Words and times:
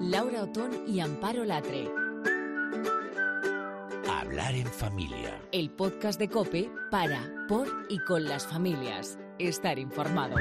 Laura 0.00 0.42
Otón 0.42 0.84
y 0.86 1.00
Amparo 1.00 1.44
Latre. 1.46 1.90
Hablar 4.10 4.54
en 4.54 4.66
familia. 4.66 5.40
El 5.52 5.70
podcast 5.70 6.18
de 6.18 6.28
Cope 6.28 6.70
para, 6.90 7.46
por 7.48 7.66
y 7.88 7.98
con 8.00 8.24
las 8.24 8.46
familias. 8.46 9.18
Estar 9.38 9.78
informado. 9.78 10.36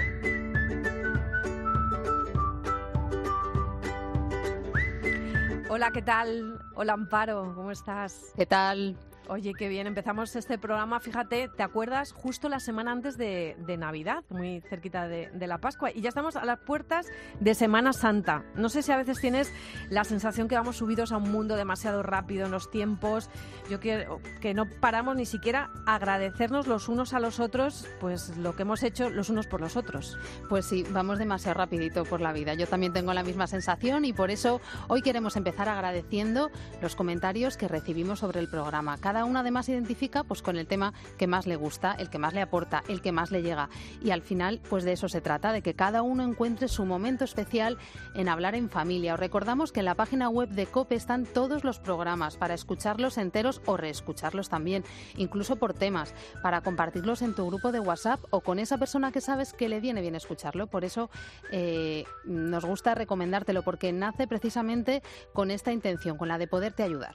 Hola, 5.69 5.91
¿qué 5.91 6.01
tal? 6.01 6.59
Hola, 6.75 6.93
Amparo, 6.93 7.53
¿cómo 7.55 7.71
estás? 7.71 8.33
¿Qué 8.35 8.45
tal? 8.45 8.97
Oye, 9.27 9.55
qué 9.55 9.69
bien, 9.69 9.87
empezamos 9.87 10.35
este 10.35 10.59
programa, 10.59 10.99
fíjate, 10.99 11.49
¿te 11.49 11.63
acuerdas? 11.63 12.11
Justo 12.11 12.47
la 12.47 12.59
semana 12.59 12.91
antes 12.91 13.17
de, 13.17 13.55
Navidad, 13.75 14.23
muy 14.29 14.61
cerquita 14.69 15.07
de, 15.07 15.47
la 15.47 15.57
Pascua, 15.57 15.91
y 15.91 16.01
ya 16.01 16.09
estamos 16.09 16.35
a 16.35 16.45
las 16.45 16.59
puertas 16.59 17.07
de 17.39 17.55
Semana 17.55 17.91
Santa. 17.91 18.43
No 18.55 18.69
sé 18.69 18.83
si 18.83 18.91
a 18.91 18.97
veces 18.97 19.19
tienes 19.19 19.51
la 19.89 20.03
sensación 20.03 20.47
que 20.47 20.53
vamos 20.53 20.77
subidos 20.77 21.11
a 21.11 21.17
un 21.17 21.31
mundo 21.31 21.55
demasiado 21.55 22.03
rápido 22.03 22.45
en 22.45 22.51
los 22.51 22.69
tiempos, 22.69 23.31
yo 23.67 23.79
quiero 23.79 24.21
que 24.41 24.53
no 24.53 24.69
paramos 24.69 25.15
ni 25.15 25.25
siquiera 25.25 25.71
agradecernos 25.87 26.67
los 26.67 26.87
unos 26.87 27.13
a 27.13 27.19
los 27.19 27.39
otros, 27.39 27.87
pues 27.99 28.37
lo 28.37 28.55
que 28.55 28.61
hemos 28.61 28.83
hecho 28.83 29.09
los 29.09 29.31
unos 29.31 29.47
por 29.47 29.59
los 29.59 29.75
otros. 29.75 30.19
Pues 30.49 30.65
sí, 30.65 30.85
vamos 30.91 31.17
demasiado 31.17 31.57
rapidito 31.57 32.03
por 32.03 32.21
la 32.21 32.31
vida. 32.31 32.53
Yo 32.53 32.67
también 32.67 32.93
tengo 32.93 33.11
la 33.13 33.23
misma 33.23 33.47
sensación 33.47 34.05
y 34.05 34.13
por 34.13 34.29
eso 34.29 34.61
hoy 34.87 35.01
queremos 35.01 35.35
empezar 35.35 35.67
agradeciendo 35.67 36.51
los 36.79 36.95
comentarios 36.95 37.57
que 37.57 37.67
recibimos 37.67 38.19
sobre 38.19 38.39
el 38.39 38.49
programa 38.49 38.97
uno 39.23 39.39
además 39.39 39.69
identifica 39.69 40.23
pues 40.23 40.41
con 40.41 40.57
el 40.57 40.67
tema 40.67 40.93
que 41.17 41.27
más 41.27 41.47
le 41.47 41.55
gusta, 41.55 41.93
el 41.93 42.09
que 42.09 42.17
más 42.17 42.33
le 42.33 42.41
aporta, 42.41 42.83
el 42.89 43.01
que 43.01 43.13
más 43.13 43.31
le 43.31 43.43
llega. 43.43 43.69
Y 44.03 44.11
al 44.11 44.21
final, 44.21 44.59
pues 44.69 44.83
de 44.83 44.91
eso 44.91 45.07
se 45.07 45.21
trata, 45.21 45.53
de 45.53 45.61
que 45.61 45.75
cada 45.75 46.01
uno 46.01 46.23
encuentre 46.23 46.67
su 46.67 46.85
momento 46.85 47.23
especial 47.23 47.77
en 48.15 48.27
hablar 48.27 48.55
en 48.55 48.69
familia. 48.69 49.13
Os 49.13 49.19
recordamos 49.19 49.71
que 49.71 49.79
en 49.79 49.85
la 49.85 49.95
página 49.95 50.29
web 50.29 50.49
de 50.49 50.65
COPE 50.65 50.95
están 50.95 51.25
todos 51.25 51.63
los 51.63 51.79
programas 51.79 52.35
para 52.35 52.53
escucharlos 52.53 53.17
enteros 53.17 53.61
o 53.65 53.77
reescucharlos 53.77 54.49
también, 54.49 54.83
incluso 55.15 55.55
por 55.55 55.73
temas, 55.73 56.13
para 56.41 56.61
compartirlos 56.61 57.21
en 57.21 57.35
tu 57.35 57.45
grupo 57.47 57.71
de 57.71 57.79
WhatsApp 57.79 58.19
o 58.31 58.41
con 58.41 58.59
esa 58.59 58.77
persona 58.77 59.11
que 59.11 59.21
sabes 59.21 59.53
que 59.53 59.69
le 59.69 59.79
viene 59.79 60.01
bien 60.01 60.15
escucharlo. 60.15 60.67
Por 60.67 60.83
eso 60.83 61.09
eh, 61.51 62.05
nos 62.25 62.65
gusta 62.65 62.95
recomendártelo, 62.95 63.63
porque 63.63 63.91
nace 63.93 64.27
precisamente 64.27 65.03
con 65.33 65.51
esta 65.51 65.71
intención, 65.71 66.17
con 66.17 66.27
la 66.27 66.37
de 66.37 66.47
poderte 66.47 66.83
ayudar. 66.83 67.13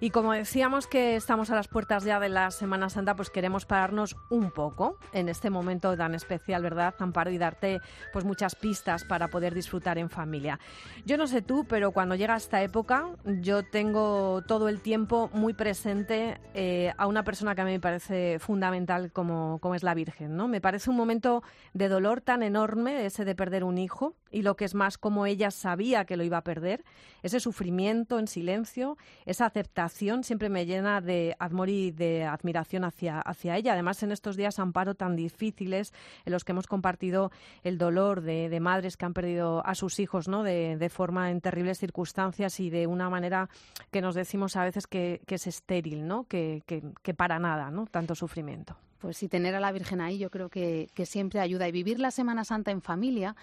Y 0.00 0.10
como 0.10 0.32
decíamos 0.32 0.88
que 0.88 1.14
estamos 1.22 1.50
a 1.50 1.54
las 1.54 1.68
puertas 1.68 2.02
ya 2.02 2.18
de 2.18 2.28
la 2.28 2.50
Semana 2.50 2.88
Santa, 2.88 3.14
pues 3.14 3.30
queremos 3.30 3.64
pararnos 3.64 4.16
un 4.28 4.50
poco 4.50 4.98
en 5.12 5.28
este 5.28 5.50
momento 5.50 5.96
tan 5.96 6.16
especial, 6.16 6.64
¿verdad, 6.64 6.96
Amparo? 6.98 7.30
Y 7.30 7.38
darte 7.38 7.80
pues 8.12 8.24
muchas 8.24 8.56
pistas 8.56 9.04
para 9.04 9.28
poder 9.28 9.54
disfrutar 9.54 9.98
en 9.98 10.10
familia. 10.10 10.58
Yo 11.06 11.16
no 11.16 11.28
sé 11.28 11.40
tú, 11.40 11.64
pero 11.64 11.92
cuando 11.92 12.16
llega 12.16 12.34
esta 12.34 12.60
época, 12.60 13.08
yo 13.24 13.62
tengo 13.62 14.42
todo 14.48 14.68
el 14.68 14.80
tiempo 14.80 15.30
muy 15.32 15.54
presente 15.54 16.40
eh, 16.54 16.92
a 16.98 17.06
una 17.06 17.22
persona 17.22 17.54
que 17.54 17.60
a 17.60 17.66
mí 17.66 17.70
me 17.70 17.80
parece 17.80 18.40
fundamental 18.40 19.12
como, 19.12 19.60
como 19.60 19.76
es 19.76 19.84
la 19.84 19.94
Virgen, 19.94 20.36
¿no? 20.36 20.48
Me 20.48 20.60
parece 20.60 20.90
un 20.90 20.96
momento 20.96 21.44
de 21.72 21.88
dolor 21.88 22.20
tan 22.20 22.42
enorme 22.42 23.06
ese 23.06 23.24
de 23.24 23.36
perder 23.36 23.62
un 23.62 23.78
hijo 23.78 24.16
y 24.32 24.42
lo 24.42 24.56
que 24.56 24.64
es 24.64 24.74
más 24.74 24.98
como 24.98 25.26
ella 25.26 25.52
sabía 25.52 26.04
que 26.04 26.16
lo 26.16 26.24
iba 26.24 26.38
a 26.38 26.44
perder, 26.44 26.84
ese 27.22 27.38
sufrimiento 27.38 28.18
en 28.18 28.26
silencio, 28.26 28.96
esa 29.26 29.46
aceptación 29.46 30.24
siempre 30.24 30.48
me 30.48 30.66
llena 30.66 31.00
de 31.00 31.11
amor 31.38 31.68
y 31.68 31.90
de 31.90 32.24
admiración 32.24 32.84
hacia, 32.84 33.20
hacia 33.20 33.56
ella. 33.56 33.72
Además, 33.72 34.02
en 34.02 34.12
estos 34.12 34.36
días, 34.36 34.58
Amparo, 34.58 34.94
tan 34.94 35.16
difíciles 35.16 35.92
en 36.24 36.32
los 36.32 36.44
que 36.44 36.52
hemos 36.52 36.66
compartido 36.66 37.30
el 37.62 37.78
dolor 37.78 38.20
de, 38.20 38.60
madres 38.60 38.96
que 38.96 39.04
han 39.04 39.14
perdido 39.14 39.66
a 39.66 39.74
sus 39.74 39.98
hijos 39.98 40.28
¿no? 40.28 40.42
De, 40.42 40.76
de, 40.76 40.88
forma 40.88 41.30
en 41.30 41.40
terribles 41.40 41.78
circunstancias 41.78 42.60
y 42.60 42.70
de 42.70 42.86
una 42.86 43.10
manera 43.10 43.48
que 43.90 44.00
nos 44.00 44.14
decimos 44.14 44.56
a 44.56 44.64
veces 44.64 44.86
que, 44.86 45.20
es 45.26 45.46
estéril, 45.46 46.06
¿no? 46.06 46.24
que, 46.24 46.62
que, 46.66 47.14
para 47.14 47.38
nada, 47.38 47.70
¿no? 47.70 47.86
tanto 47.86 48.14
sufrimiento. 48.14 48.76
Pues 48.98 49.16
sí, 49.16 49.28
tener 49.28 49.54
a 49.54 49.60
la 49.60 49.72
Virgen 49.72 50.00
ahí 50.00 50.18
yo 50.18 50.30
creo 50.30 50.48
que, 50.48 50.88
que 50.94 51.06
siempre 51.06 51.40
ayuda. 51.40 51.66
Y 51.66 51.72
vivir 51.72 51.98
la 51.98 52.10
Semana 52.10 52.44
Santa 52.44 52.70
en 52.70 52.82
familia 52.82 53.34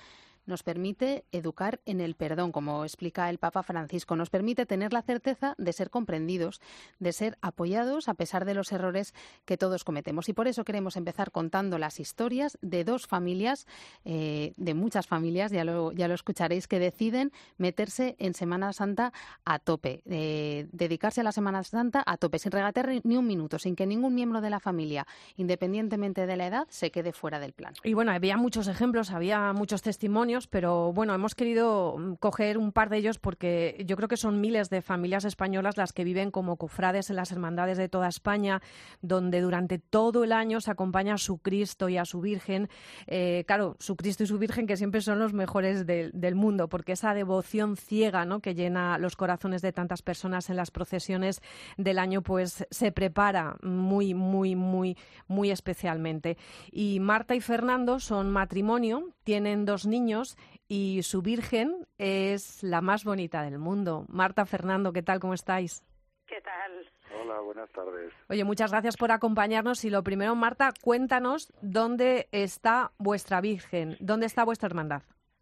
nos 0.49 0.63
permite 0.63 1.23
educar 1.31 1.79
en 1.85 2.01
el 2.01 2.15
perdón, 2.15 2.51
como 2.51 2.83
explica 2.83 3.29
el 3.29 3.37
Papa 3.37 3.63
Francisco, 3.63 4.15
nos 4.15 4.29
permite 4.29 4.65
tener 4.65 4.91
la 4.91 5.01
certeza 5.01 5.55
de 5.57 5.71
ser 5.71 5.89
comprendidos, 5.89 6.59
de 6.99 7.13
ser 7.13 7.37
apoyados 7.41 8.09
a 8.09 8.15
pesar 8.15 8.45
de 8.45 8.55
los 8.55 8.71
errores 8.71 9.13
que 9.45 9.57
todos 9.57 9.83
cometemos. 9.83 10.27
Y 10.27 10.33
por 10.33 10.47
eso 10.47 10.65
queremos 10.65 10.97
empezar 10.97 11.31
contando 11.31 11.77
las 11.77 11.99
historias 11.99 12.57
de 12.61 12.83
dos 12.83 13.07
familias, 13.07 13.67
eh, 14.03 14.53
de 14.57 14.73
muchas 14.73 15.07
familias, 15.07 15.51
ya 15.51 15.63
lo, 15.63 15.91
ya 15.91 16.07
lo 16.07 16.15
escucharéis, 16.15 16.67
que 16.67 16.79
deciden 16.79 17.31
meterse 17.57 18.15
en 18.19 18.33
Semana 18.33 18.73
Santa 18.73 19.13
a 19.45 19.59
tope, 19.59 20.01
eh, 20.09 20.67
dedicarse 20.71 21.21
a 21.21 21.23
la 21.23 21.31
Semana 21.31 21.63
Santa 21.63 22.03
a 22.05 22.17
tope, 22.17 22.39
sin 22.39 22.51
regatear 22.51 22.89
ni 23.03 23.17
un 23.17 23.27
minuto, 23.27 23.59
sin 23.59 23.75
que 23.75 23.85
ningún 23.85 24.15
miembro 24.15 24.41
de 24.41 24.49
la 24.49 24.59
familia, 24.59 25.05
independientemente 25.37 26.25
de 26.25 26.37
la 26.37 26.47
edad, 26.47 26.67
se 26.69 26.89
quede 26.89 27.13
fuera 27.13 27.39
del 27.39 27.53
plan. 27.53 27.73
Y 27.83 27.93
bueno, 27.93 28.11
había 28.11 28.35
muchos 28.35 28.67
ejemplos, 28.67 29.11
había 29.11 29.53
muchos 29.53 29.83
testimonios 29.83 30.38
pero 30.47 30.93
bueno, 30.93 31.13
hemos 31.13 31.35
querido 31.35 31.97
mm, 31.97 32.15
coger 32.15 32.57
un 32.57 32.71
par 32.71 32.89
de 32.89 32.97
ellos 32.97 33.19
porque 33.19 33.83
yo 33.85 33.95
creo 33.95 34.07
que 34.07 34.17
son 34.17 34.41
miles 34.41 34.69
de 34.69 34.81
familias 34.81 35.25
españolas 35.25 35.77
las 35.77 35.93
que 35.93 36.03
viven 36.03 36.31
como 36.31 36.57
cofrades 36.57 37.09
en 37.09 37.15
las 37.15 37.31
hermandades 37.31 37.77
de 37.77 37.89
toda 37.89 38.07
España, 38.07 38.61
donde 39.01 39.41
durante 39.41 39.79
todo 39.79 40.23
el 40.23 40.31
año 40.31 40.61
se 40.61 40.71
acompaña 40.71 41.15
a 41.15 41.17
su 41.17 41.37
Cristo 41.37 41.89
y 41.89 41.97
a 41.97 42.05
su 42.05 42.21
Virgen. 42.21 42.69
Eh, 43.07 43.43
claro, 43.47 43.75
su 43.79 43.95
Cristo 43.95 44.23
y 44.23 44.27
su 44.27 44.37
Virgen 44.37 44.67
que 44.67 44.77
siempre 44.77 45.01
son 45.01 45.19
los 45.19 45.33
mejores 45.33 45.85
del 45.85 46.35
mundo, 46.35 46.69
porque 46.69 46.93
esa 46.93 47.13
devoción 47.13 47.75
ciega 47.77 48.25
¿no? 48.25 48.39
que 48.39 48.55
llena 48.55 48.97
los 48.97 49.15
corazones 49.15 49.61
de 49.61 49.73
tantas 49.73 50.01
personas 50.01 50.49
en 50.49 50.55
las 50.55 50.71
procesiones 50.71 51.41
del 51.77 51.99
año, 51.99 52.21
pues 52.21 52.65
se 52.69 52.91
prepara 52.91 53.57
muy, 53.61 54.13
muy, 54.13 54.55
muy, 54.55 54.97
muy 55.27 55.51
especialmente. 55.51 56.37
Y 56.71 56.99
Marta 56.99 57.35
y 57.35 57.41
Fernando 57.41 57.99
son 57.99 58.29
matrimonio, 58.29 59.13
tienen 59.23 59.65
dos 59.65 59.85
niños 59.85 60.18
y 60.67 61.01
su 61.03 61.21
Virgen 61.21 61.87
es 61.97 62.63
la 62.63 62.81
más 62.81 63.03
bonita 63.03 63.43
del 63.43 63.57
mundo. 63.57 64.05
Marta, 64.09 64.45
Fernando, 64.45 64.93
¿qué 64.93 65.01
tal? 65.01 65.19
¿Cómo 65.19 65.33
estáis? 65.33 65.83
¿Qué 66.27 66.41
tal? 66.41 66.87
Hola, 67.21 67.39
buenas 67.39 67.69
tardes. 67.71 68.13
Oye, 68.29 68.43
muchas 68.43 68.71
gracias 68.71 68.95
por 68.97 69.11
acompañarnos. 69.11 69.83
Y 69.83 69.89
lo 69.89 70.03
primero, 70.03 70.35
Marta, 70.35 70.69
cuéntanos 70.81 71.51
dónde 71.61 72.27
está 72.31 72.91
vuestra 72.97 73.41
Virgen, 73.41 73.97
dónde 73.99 74.27
está 74.27 74.43
vuestra 74.45 74.67
hermandad. 74.67 75.01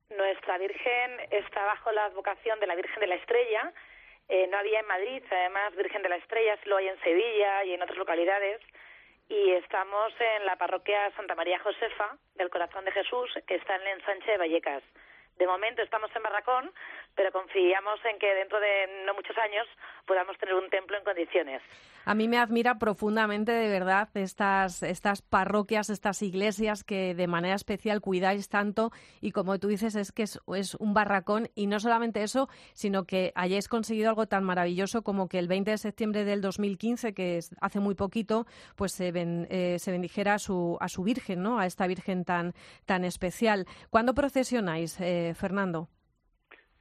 Nuestra 0.10 0.58
Virgen 0.58 1.20
está 1.32 1.64
bajo 1.66 1.92
la 1.92 2.06
advocación 2.06 2.60
de 2.60 2.68
la 2.68 2.76
Virgen 2.76 3.00
de 3.02 3.08
la 3.08 3.16
Estrella. 3.16 3.74
Eh, 4.30 4.48
no 4.48 4.58
había 4.58 4.80
en 4.80 4.88
Madrid, 4.88 5.24
además, 5.30 5.76
Virgen 5.76 6.02
de 6.02 6.10
la 6.10 6.18
Estrella, 6.18 6.58
lo 6.66 6.78
hay 6.78 6.88
en 6.88 7.00
Sevilla 7.02 7.64
y 7.66 7.74
en 7.74 7.82
otras 7.82 7.98
localidades 7.98 8.62
y 9.30 9.52
estamos 9.52 10.14
en 10.20 10.46
la 10.46 10.56
parroquia 10.56 11.12
Santa 11.16 11.36
María 11.36 11.60
Josefa 11.60 12.18
del 12.36 12.50
Corazón 12.50 12.86
de 12.86 12.92
Jesús, 12.92 13.30
que 13.46 13.56
está 13.56 13.76
en 13.76 13.82
el 13.82 14.00
ensanche 14.00 14.32
de 14.32 14.38
Vallecas. 14.38 14.84
De 15.38 15.46
momento 15.46 15.82
estamos 15.82 16.10
en 16.16 16.24
Barracón, 16.24 16.72
pero 17.16 17.32
confiamos 17.32 18.00
en 18.06 18.18
que 18.20 18.34
dentro 18.34 18.60
de 18.60 19.04
no 19.06 19.14
muchos 19.14 19.38
años 19.38 19.68
podamos 20.06 20.38
tener 20.38 20.56
un 20.56 20.70
templo 20.70 20.98
en 20.98 21.04
condiciones. 21.04 21.62
A 22.06 22.16
mí 22.16 22.30
me 22.30 22.38
admira 22.38 22.80
profundamente, 22.80 23.52
de 23.52 23.68
verdad, 23.68 24.08
estas, 24.14 24.82
estas 24.82 25.22
parroquias, 25.22 25.90
estas 25.90 26.22
iglesias 26.22 26.86
que 26.86 27.14
de 27.14 27.28
manera 27.28 27.54
especial 27.54 28.00
cuidáis 28.00 28.48
tanto 28.48 28.92
y 29.20 29.32
como 29.32 29.60
tú 29.60 29.68
dices 29.68 29.96
es 29.96 30.14
que 30.14 30.24
es, 30.24 30.40
un 30.80 30.94
barracón 30.94 31.50
y 31.54 31.68
no 31.68 31.82
solamente 31.82 32.24
eso, 32.24 32.48
sino 32.74 33.04
que 33.04 33.34
hayáis 33.36 33.68
conseguido 33.68 34.08
algo 34.08 34.26
tan 34.26 34.46
maravilloso 34.46 35.02
como 35.02 35.28
que 35.28 35.38
el 35.38 35.50
20 35.50 35.72
de 35.72 35.78
septiembre 35.78 36.24
del 36.24 36.40
2015, 36.40 37.14
que 37.14 37.38
es 37.38 37.54
hace 37.60 37.82
muy 37.82 37.96
poquito, 37.96 38.46
pues 38.78 38.94
se, 38.94 39.12
eh, 39.14 39.78
se 39.78 39.92
bendijera 39.92 40.36
a 40.36 40.40
su, 40.40 40.78
a 40.80 40.88
su 40.88 41.04
Virgen, 41.04 41.44
¿no? 41.44 41.60
A 41.60 41.66
esta 41.66 41.88
Virgen 41.88 42.24
tan, 42.24 42.54
tan 42.86 43.04
especial. 43.04 43.66
¿Cuándo 43.90 44.14
procesionáis, 44.14 44.98
eh, 45.02 45.27
Fernando? 45.36 45.90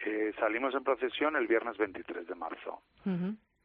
Eh, 0.00 0.32
salimos 0.38 0.74
en 0.74 0.84
procesión 0.84 1.36
el 1.36 1.46
viernes 1.46 1.76
23 1.78 2.26
de 2.26 2.34
marzo. 2.34 2.82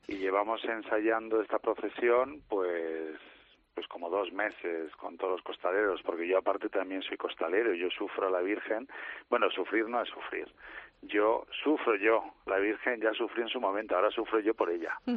Y 0.08 0.18
llevamos 0.18 0.64
ensayando 0.66 1.42
esta 1.42 1.60
procesión 1.60 2.42
pues 2.48 3.18
pues 3.74 3.88
como 3.88 4.10
dos 4.10 4.32
meses 4.34 4.94
con 4.98 5.18
todos 5.18 5.34
los 5.34 5.42
costaleros, 5.44 6.02
porque 6.04 6.28
yo 6.28 6.38
aparte 6.38 6.70
también 6.70 7.02
soy 7.04 7.18
costalero, 7.18 7.74
yo 7.74 7.90
sufro 7.90 8.28
a 8.28 8.30
la 8.32 8.42
Virgen, 8.42 8.88
bueno, 9.30 9.50
sufrir 9.50 9.88
no 9.88 10.02
es 10.02 10.10
sufrir, 10.10 10.46
yo 11.02 11.46
sufro 11.64 11.96
yo, 11.96 12.24
la 12.46 12.58
Virgen 12.58 13.02
ya 13.02 13.12
sufrí 13.14 13.42
en 13.42 13.50
su 13.50 13.60
momento, 13.60 13.96
ahora 13.96 14.12
sufro 14.12 14.40
yo 14.40 14.54
por 14.54 14.70
ella. 14.70 15.00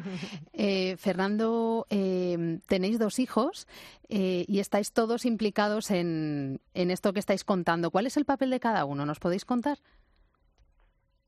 Eh, 0.57 0.97
Fernando, 0.97 1.87
eh, 1.91 2.59
tenéis 2.69 2.99
dos 2.99 3.19
hijos 3.19 3.67
eh, 4.09 4.45
y 4.47 4.61
estáis 4.61 4.93
todos 4.93 5.27
implicados 5.27 5.91
en, 5.91 6.61
en 6.75 6.91
esto 6.91 7.13
que 7.13 7.19
estáis 7.19 7.45
contando. 7.45 7.91
¿Cuál 7.91 8.07
es 8.07 8.17
el 8.17 8.25
papel 8.25 8.51
de 8.51 8.61
cada 8.61 8.85
uno? 8.85 9.05
¿Nos 9.05 9.19
podéis 9.19 9.45
contar? 9.45 9.79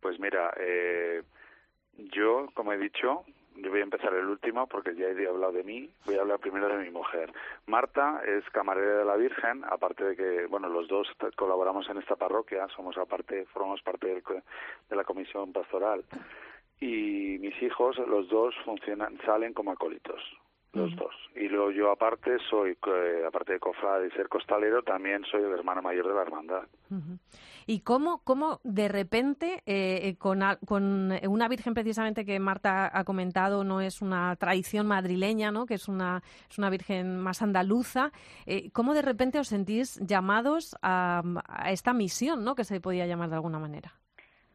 Pues 0.01 0.19
mira, 0.21 0.55
yo, 2.15 2.47
como 2.55 2.73
he 2.73 2.79
dicho, 2.79 3.25
yo 3.57 3.71
voy 3.71 3.81
a 3.81 3.85
empezar 3.85 4.13
el 4.15 4.27
último 4.27 4.67
porque 4.67 4.95
ya 4.95 5.07
he 5.07 5.29
hablado 5.29 5.53
de 5.53 5.65
mí, 5.65 5.91
voy 6.05 6.17
a 6.17 6.21
hablar 6.21 6.39
primero 6.39 6.69
de 6.69 6.85
mi 6.85 6.91
mujer. 6.91 7.33
Marta 7.67 8.23
es 8.27 8.49
camarera 8.51 8.99
de 8.99 9.05
la 9.05 9.17
Virgen, 9.17 9.65
aparte 9.65 10.05
de 10.05 10.17
que, 10.17 10.47
bueno, 10.47 10.69
los 10.69 10.89
dos 10.89 11.09
colaboramos 11.37 11.89
en 11.89 11.99
esta 11.99 12.17
parroquia, 12.17 12.69
somos 12.75 12.97
aparte, 12.99 13.47
formamos 13.47 13.83
parte 13.83 14.23
de 14.89 14.97
la 14.97 15.05
comisión 15.05 15.53
pastoral. 15.53 16.05
Y 16.81 17.39
mis 17.41 17.61
hijos, 17.63 17.97
los 17.99 18.29
dos, 18.29 18.55
funcionan, 18.65 19.19
salen 19.25 19.55
como 19.55 19.73
acólitos 19.73 20.21
los 20.77 20.95
dos. 20.97 21.15
Y 21.35 21.49
luego 21.49 21.71
yo 21.71 21.91
aparte 21.91 22.39
soy, 22.49 22.71
eh, 22.73 23.23
aparte 23.27 23.55
de 23.55 23.61
cofrade 23.61 24.07
y 24.07 24.11
ser 24.13 24.29
costalero, 24.29 24.83
también 24.83 25.25
soy 25.25 25.43
el 25.43 25.53
hermano 25.53 25.83
mayor 25.83 26.09
de 26.09 26.15
la 26.15 26.23
hermandad. 26.23 26.65
¿Y 27.67 27.81
cómo, 27.81 28.23
cómo 28.25 28.61
de 28.65 28.89
repente, 28.89 29.63
eh, 29.67 30.01
eh, 30.03 30.17
con, 30.19 30.41
con, 30.67 31.13
una 31.29 31.49
virgen 31.49 31.75
precisamente 31.75 32.25
que 32.25 32.39
Marta 32.39 32.91
ha 32.93 33.05
comentado, 33.05 33.65
no 33.65 33.81
es 33.81 34.01
una 34.01 34.35
tradición 34.37 34.87
madrileña, 34.87 35.51
¿no? 35.51 35.67
que 35.67 35.75
es 35.75 35.89
una, 35.89 36.23
es 36.49 36.59
una 36.59 36.71
virgen 36.71 37.19
más 37.19 37.43
andaluza, 37.43 38.13
¿cómo 38.73 38.95
de 38.95 39.03
repente 39.03 39.39
os 39.39 39.49
sentís 39.49 40.01
llamados 40.07 40.77
a, 40.83 41.23
esta 41.69 41.93
misión, 41.93 42.45
¿no? 42.45 42.55
que 42.55 42.65
se 42.65 42.81
podía 42.81 43.07
llamar 43.07 43.29
de 43.29 43.37
alguna 43.37 43.59
manera? 43.59 43.93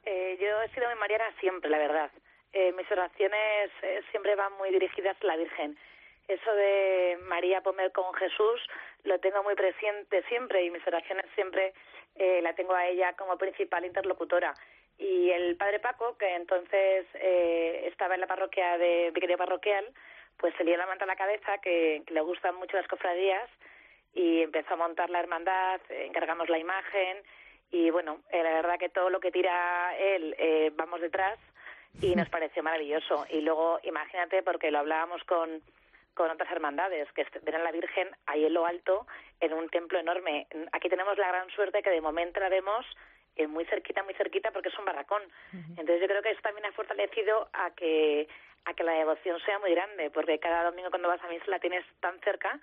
yo 0.04 0.62
he 0.64 0.70
sido 0.74 0.90
mi 0.90 1.00
mariana 1.00 1.26
siempre, 1.40 1.70
la 1.70 1.78
verdad. 1.78 2.12
mis 2.76 2.92
oraciones 2.92 3.70
siempre 4.10 4.36
van 4.36 4.52
muy 4.58 4.72
dirigidas 4.72 5.16
a 5.22 5.26
la 5.28 5.38
Virgen 5.38 5.78
eso 6.28 6.54
de 6.54 7.18
María 7.24 7.62
Pomer 7.62 7.92
con 7.92 8.14
Jesús 8.14 8.62
lo 9.04 9.20
tengo 9.20 9.44
muy 9.44 9.56
presente 9.56 10.24
siempre 10.24 10.64
y 10.64 10.70
mis 10.70 10.86
oraciones 10.88 11.26
siempre 11.36 11.74
eh, 12.16 12.42
la 12.42 12.54
tengo 12.54 12.74
a 12.74 12.88
ella 12.88 13.14
como 13.14 13.38
principal 13.38 13.86
interlocutora. 13.86 14.54
Y 14.98 15.32
el 15.32 15.56
padre 15.56 15.80
Paco, 15.80 16.18
que 16.18 16.36
entonces 16.36 17.06
eh, 17.16 17.88
estaba 17.88 18.16
en 18.16 18.22
la 18.22 18.28
parroquia 18.28 18.78
de 18.78 19.12
Vicaría 19.12 19.38
Parroquial, 19.38 19.88
pues 20.38 20.54
se 20.58 20.64
dio 20.64 20.78
la 20.78 20.86
manta 20.86 21.06
a 21.06 21.08
la 21.08 21.16
cabeza, 21.16 21.58
que, 21.60 22.04
le 22.08 22.22
gustan 22.22 22.56
mucho 22.56 22.78
las 22.78 22.88
cofradías, 22.88 23.50
y 24.14 24.42
empezó 24.42 24.74
a 24.74 24.78
montar 24.78 25.10
la 25.10 25.20
hermandad, 25.20 25.80
encargamos 25.90 26.50
la 26.50 26.60
imagen, 26.60 27.18
y 27.72 27.90
bueno, 27.90 28.20
eh, 28.30 28.44
la 28.44 28.52
verdad 28.52 28.78
que 28.78 28.90
todo 28.90 29.10
lo 29.10 29.20
que 29.20 29.32
tira 29.32 29.96
él, 29.98 30.36
vamos 30.76 31.02
detrás, 31.02 31.40
y 32.02 32.16
nos 32.16 32.30
pareció 32.30 32.62
maravilloso. 32.62 33.26
Y 33.30 33.42
luego, 33.42 33.80
imagínate, 33.84 34.44
porque 34.44 34.70
lo 34.70 34.80
hablábamos 34.80 35.24
con 35.24 35.62
con 36.14 36.30
otras 36.30 36.52
hermandades 36.52 37.12
que 37.14 37.26
ven 37.44 37.56
a 37.56 37.60
la 37.60 37.72
Virgen 37.72 38.10
ahí 38.26 38.46
en 38.46 38.54
lo 38.54 38.66
alto, 38.66 39.08
en 39.40 39.54
un 39.54 39.70
templo 39.70 40.00
enorme. 40.00 40.48
Aquí 40.72 40.90
tenemos 40.90 41.18
la 41.18 41.28
gran 41.28 41.50
suerte 41.52 41.82
que 41.82 41.90
de 41.90 42.02
momento 42.02 42.40
la 42.40 42.50
vemos 42.50 42.86
eh, 43.36 43.48
muy 43.48 43.66
cerquita, 43.66 44.04
muy 44.04 44.14
cerquita, 44.16 44.52
porque 44.52 44.70
es 44.70 44.80
un 44.80 44.86
barracón. 44.86 45.24
Entonces 45.52 46.02
yo 46.02 46.08
creo 46.08 46.22
que 46.22 46.32
eso 46.32 46.42
también 46.42 46.66
ha 46.66 46.72
fortalecido 46.74 47.50
a 47.54 47.72
que 47.72 48.28
a 48.66 48.76
que 48.76 48.84
la 48.84 48.94
devoción 48.94 49.40
sea 49.44 49.58
muy 49.58 49.72
grande, 49.72 50.12
porque 50.12 50.38
cada 50.38 50.64
domingo 50.66 50.92
cuando 50.92 51.08
vas 51.08 51.24
a 51.24 51.28
misa 51.28 51.46
la 51.48 51.60
tienes 51.60 51.84
tan 52.00 52.20
cerca 52.20 52.60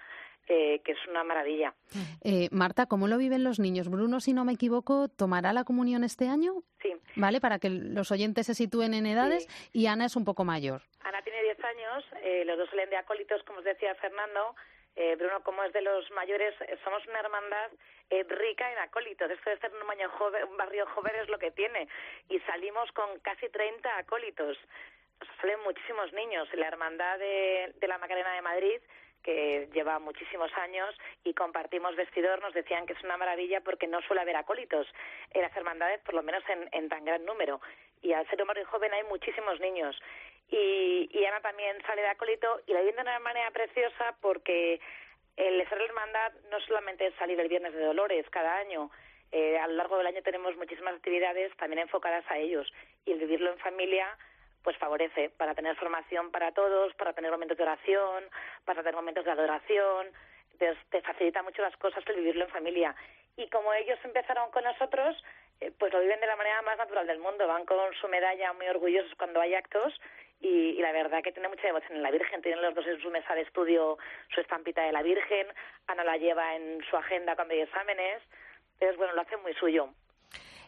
eh, 0.51 0.81
que 0.83 0.93
es 0.93 0.99
una 1.11 1.25
maravilla. 1.25 1.75
Eh, 2.23 2.49
Marta, 2.51 2.87
¿cómo 2.87 3.07
lo 3.07 3.19
viven 3.19 3.45
los 3.45 3.59
niños? 3.59 3.91
Bruno, 3.91 4.19
si 4.19 4.33
no 4.33 4.47
me 4.47 4.55
equivoco, 4.55 5.09
¿tomará 5.09 5.53
la 5.53 5.65
comunión 5.65 6.05
este 6.05 6.27
año? 6.27 6.63
Sí. 6.81 6.95
¿Vale? 7.17 7.41
Para 7.41 7.59
que 7.59 7.69
los 7.69 8.11
oyentes 8.11 8.47
se 8.47 8.55
sitúen 8.55 8.95
en 8.95 9.05
edades. 9.05 9.47
Y 9.75 9.87
Ana 9.87 10.07
es 10.07 10.17
un 10.17 10.25
poco 10.25 10.45
mayor. 10.45 10.81
Ana 11.03 11.21
tiene 11.21 11.28
10 11.28 11.28
eh, 12.23 12.45
los 12.45 12.59
dos 12.59 12.69
salen 12.71 12.91
de 12.91 12.97
acólitos, 12.97 13.43
como 13.45 13.59
os 13.59 13.65
decía 13.65 13.95
Fernando. 13.97 14.55
Eh, 14.97 15.15
Bruno, 15.17 15.43
como 15.43 15.63
es 15.63 15.73
de 15.73 15.83
los 15.83 16.11
mayores, 16.11 16.55
eh, 16.63 16.77
somos 16.83 17.07
una 17.07 17.21
hermandad 17.21 17.71
rica 18.29 18.73
en 18.73 18.79
acólitos. 18.79 19.31
Esto 19.31 19.51
de 19.51 19.59
ser 19.59 19.71
un, 19.73 20.51
un 20.51 20.57
barrio 20.57 20.87
joven 20.87 21.13
es 21.21 21.29
lo 21.29 21.39
que 21.39 21.51
tiene. 21.51 21.89
Y 22.29 22.41
salimos 22.41 22.91
con 22.93 23.19
casi 23.21 23.49
30 23.49 23.99
acólitos. 23.99 24.57
salen 25.41 25.61
muchísimos 25.61 26.13
niños. 26.13 26.49
La 26.55 26.69
hermandad 26.69 27.19
de, 27.19 27.75
de 27.79 27.89
la 27.89 27.99
Macarena 27.99 28.33
de 28.33 28.43
Madrid 28.43 28.81
que 29.23 29.69
lleva 29.75 29.99
muchísimos 29.99 30.51
años 30.57 30.95
y 31.25 31.35
compartimos 31.35 31.97
vestidor, 31.97 32.41
nos 32.41 32.55
decían 32.55 32.87
que 32.87 32.93
es 32.93 33.03
una 33.03 33.17
maravilla 33.17 33.61
porque 33.61 33.87
no 33.87 34.01
suele 34.03 34.23
haber 34.23 34.37
acólitos 34.37 34.87
en 35.33 35.43
las 35.43 35.55
hermandades, 35.57 36.01
por 36.01 36.15
lo 36.15 36.23
menos 36.23 36.43
en, 36.49 36.69
en 36.73 36.89
tan 36.89 37.05
gran 37.05 37.25
número. 37.25 37.61
Y 38.01 38.13
al 38.13 38.27
ser 38.31 38.41
un 38.41 38.49
barrio 38.49 38.67
joven 38.67 38.95
hay 38.95 39.03
muchísimos 39.05 39.61
niños 39.61 40.01
y, 40.51 41.09
y 41.13 41.25
Ana 41.25 41.41
también 41.41 41.77
sale 41.87 42.03
de 42.03 42.09
acólito 42.09 42.61
y 42.67 42.73
la 42.73 42.81
viven 42.81 42.97
de 42.97 43.03
una 43.03 43.19
manera 43.21 43.51
preciosa 43.51 44.17
porque 44.21 44.81
el 45.37 45.69
ser 45.69 45.79
la 45.79 45.85
hermandad 45.85 46.33
no 46.51 46.61
solamente 46.61 47.07
es 47.07 47.15
salir 47.15 47.39
el 47.39 47.49
viernes 47.49 47.73
de 47.73 47.85
Dolores 47.85 48.29
cada 48.31 48.57
año, 48.57 48.91
eh, 49.31 49.59
a 49.59 49.67
lo 49.69 49.75
largo 49.75 49.99
del 49.99 50.07
año 50.07 50.23
tenemos 50.23 50.57
muchísimas 50.57 50.95
actividades 50.95 51.55
también 51.57 51.81
enfocadas 51.81 52.25
a 52.31 52.39
ellos 52.39 52.73
y 53.05 53.13
el 53.13 53.19
vivirlo 53.19 53.53
en 53.53 53.59
familia 53.59 54.17
pues 54.63 54.77
favorece 54.79 55.31
para 55.31 55.55
tener 55.55 55.77
formación 55.77 56.31
para 56.31 56.53
todos, 56.53 56.95
para 56.95 57.13
tener 57.13 57.31
momentos 57.31 57.57
de 57.57 57.63
oración, 57.63 58.25
para 58.65 58.83
tener 58.83 58.95
momentos 58.95 59.25
de 59.25 59.31
adoración, 59.31 60.09
te, 60.59 60.75
te 60.91 61.03
facilita 61.03 61.43
mucho 61.43 61.63
las 61.63 61.77
cosas 61.77 62.03
el 62.07 62.17
vivirlo 62.17 62.45
en 62.45 62.51
familia. 62.51 62.95
Y 63.37 63.49
como 63.49 63.73
ellos 63.73 63.99
empezaron 64.03 64.51
con 64.51 64.65
nosotros, 64.65 65.17
eh, 65.61 65.73
pues 65.79 65.93
lo 65.93 66.01
viven 66.01 66.21
de 66.21 66.27
la 66.27 66.37
manera 66.37 66.61
más 66.63 66.77
natural 66.77 67.07
del 67.07 67.19
mundo, 67.19 67.47
van 67.47 67.65
con 67.65 67.95
su 67.95 68.09
medalla 68.09 68.53
muy 68.55 68.67
orgullosos 68.67 69.15
cuando 69.17 69.41
hay 69.41 69.55
actos 69.55 69.95
y, 70.41 70.81
la 70.81 70.93
verdad 70.93 71.23
que 71.23 71.33
tiene 71.33 71.49
mucha 71.49 71.67
devoción 71.67 71.97
en 71.97 72.03
la 72.03 72.11
Virgen. 72.11 72.43
Tienen 72.43 72.63
los 72.63 72.75
dos 72.75 72.87
en 72.87 73.01
su 73.01 73.11
mesa 73.11 73.35
de 73.35 73.43
estudio 73.43 73.99
su 74.33 74.41
estampita 74.41 74.83
de 74.83 74.93
la 74.93 75.03
Virgen. 75.03 75.47
Ana 75.87 76.05
la 76.05 76.17
lleva 76.17 76.55
en 76.57 76.81
su 76.89 76.97
agenda 76.97 77.35
cuando 77.35 77.55
hay 77.55 77.61
exámenes. 77.61 78.23
Entonces, 78.75 78.97
bueno, 78.97 79.15
lo 79.15 79.23
hace 79.23 79.37
muy 79.39 79.55
suyo. 79.55 79.89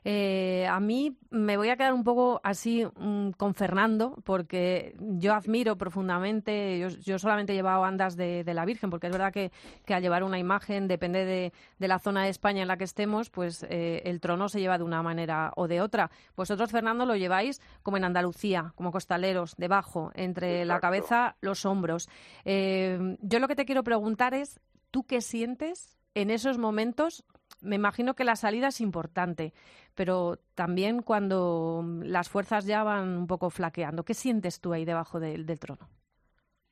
Eh, 0.05 0.67
a 0.67 0.81
mí 0.81 1.17
me 1.31 1.57
voy 1.57 1.69
a 1.69 1.77
quedar 1.77 1.93
un 1.93 2.05
poco 2.05 2.41
así 2.43 2.85
mm, 2.85 3.31
con 3.33 3.55
Fernando, 3.55 4.17
porque 4.25 4.97
yo 4.99 5.35
admiro 5.35 5.77
profundamente, 5.77 6.79
yo, 6.79 7.19
solamente 7.19 7.53
he 7.53 7.57
llevado 7.57 7.85
andas 7.85 8.17
de, 8.17 8.45
la 8.51 8.65
Virgen, 8.65 8.91
porque 8.91 9.07
es 9.07 9.13
verdad 9.13 9.33
que, 9.33 9.51
al 9.93 10.03
llevar 10.03 10.25
una 10.25 10.39
imagen, 10.39 10.89
depende 10.89 11.25
de, 11.25 11.53
la 11.87 11.99
zona 11.99 12.25
de 12.25 12.31
España 12.31 12.63
en 12.63 12.69
la 12.69 12.77
que 12.77 12.85
estemos, 12.85 13.31
pues 13.31 13.65
eh, 13.69 14.03
el 14.05 14.21
trono 14.21 14.49
se 14.49 14.61
lleva 14.61 14.79
de 14.79 14.85
una 14.85 15.03
manera 15.03 15.53
o 15.57 15.69
de 15.69 15.81
otra. 15.81 16.11
Vosotros, 16.37 16.71
Fernando, 16.71 17.05
lo 17.05 17.17
lleváis 17.17 17.61
como 17.83 17.97
en 17.97 18.05
Andalucía, 18.05 18.73
como 18.77 18.93
costaleros, 18.93 19.55
debajo, 19.57 20.11
entre 20.15 20.65
la 20.65 20.81
cabeza, 20.81 21.37
los 21.41 21.65
hombros. 21.65 22.09
Eh, 22.45 23.17
yo 23.21 23.39
lo 23.39 23.49
que 23.49 23.57
te 23.57 23.65
quiero 23.65 23.85
preguntar 23.85 24.35
es, 24.35 24.61
¿tú 24.91 25.05
qué 25.05 25.21
sientes 25.21 25.97
en 26.15 26.31
esos 26.31 26.59
momentos 26.59 27.25
me 27.61 27.77
imagino 27.77 28.15
que 28.15 28.25
la 28.25 28.37
salida 28.37 28.69
es 28.69 28.81
importante, 28.81 29.53
pero 29.95 30.37
también 30.55 31.03
cuando 31.03 31.85
las 32.03 32.29
fuerzas 32.29 32.67
ya 32.67 32.83
van 32.83 33.17
un 33.17 33.27
poco 33.27 33.51
flaqueando, 33.51 34.05
¿qué 34.05 34.15
sientes 34.15 34.61
tú 34.61 34.73
ahí 34.73 34.85
debajo 34.85 35.21
del 35.21 35.47
trono? 35.59 35.89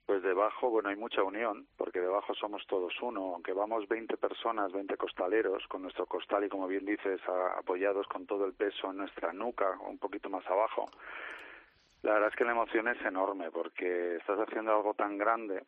Pues 0.07 0.23
debajo, 0.23 0.71
bueno, 0.71 0.89
hay 0.89 0.97
mucha 0.97 1.23
unión, 1.23 1.67
porque 1.77 2.01
debajo 2.01 2.35
somos 2.35 2.67
todos 2.67 2.95
uno, 3.03 3.35
aunque 3.35 3.53
vamos 3.53 3.87
20 3.89 4.17
personas, 4.17 4.73
20 4.73 4.97
costaleros, 4.97 5.67
con 5.69 5.83
nuestro 5.83 6.07
costal 6.07 6.45
y 6.45 6.49
como 6.49 6.67
bien 6.67 6.87
dices, 6.87 7.21
apoyados 7.59 8.07
con 8.07 8.25
todo 8.25 8.47
el 8.47 8.55
peso 8.55 8.91
en 8.91 8.97
nuestra 8.97 9.35
nuca, 9.35 9.79
un 9.87 9.99
poquito 9.99 10.31
más 10.31 10.47
abajo. 10.47 10.87
La 12.01 12.15
verdad 12.15 12.31
es 12.31 12.37
que 12.37 12.45
la 12.45 12.53
emoción 12.53 12.89
es 12.89 13.05
enorme, 13.05 13.51
porque 13.51 14.17
estás 14.17 14.39
haciendo 14.39 14.75
algo 14.75 14.95
tan 14.95 15.19
grande 15.19 15.65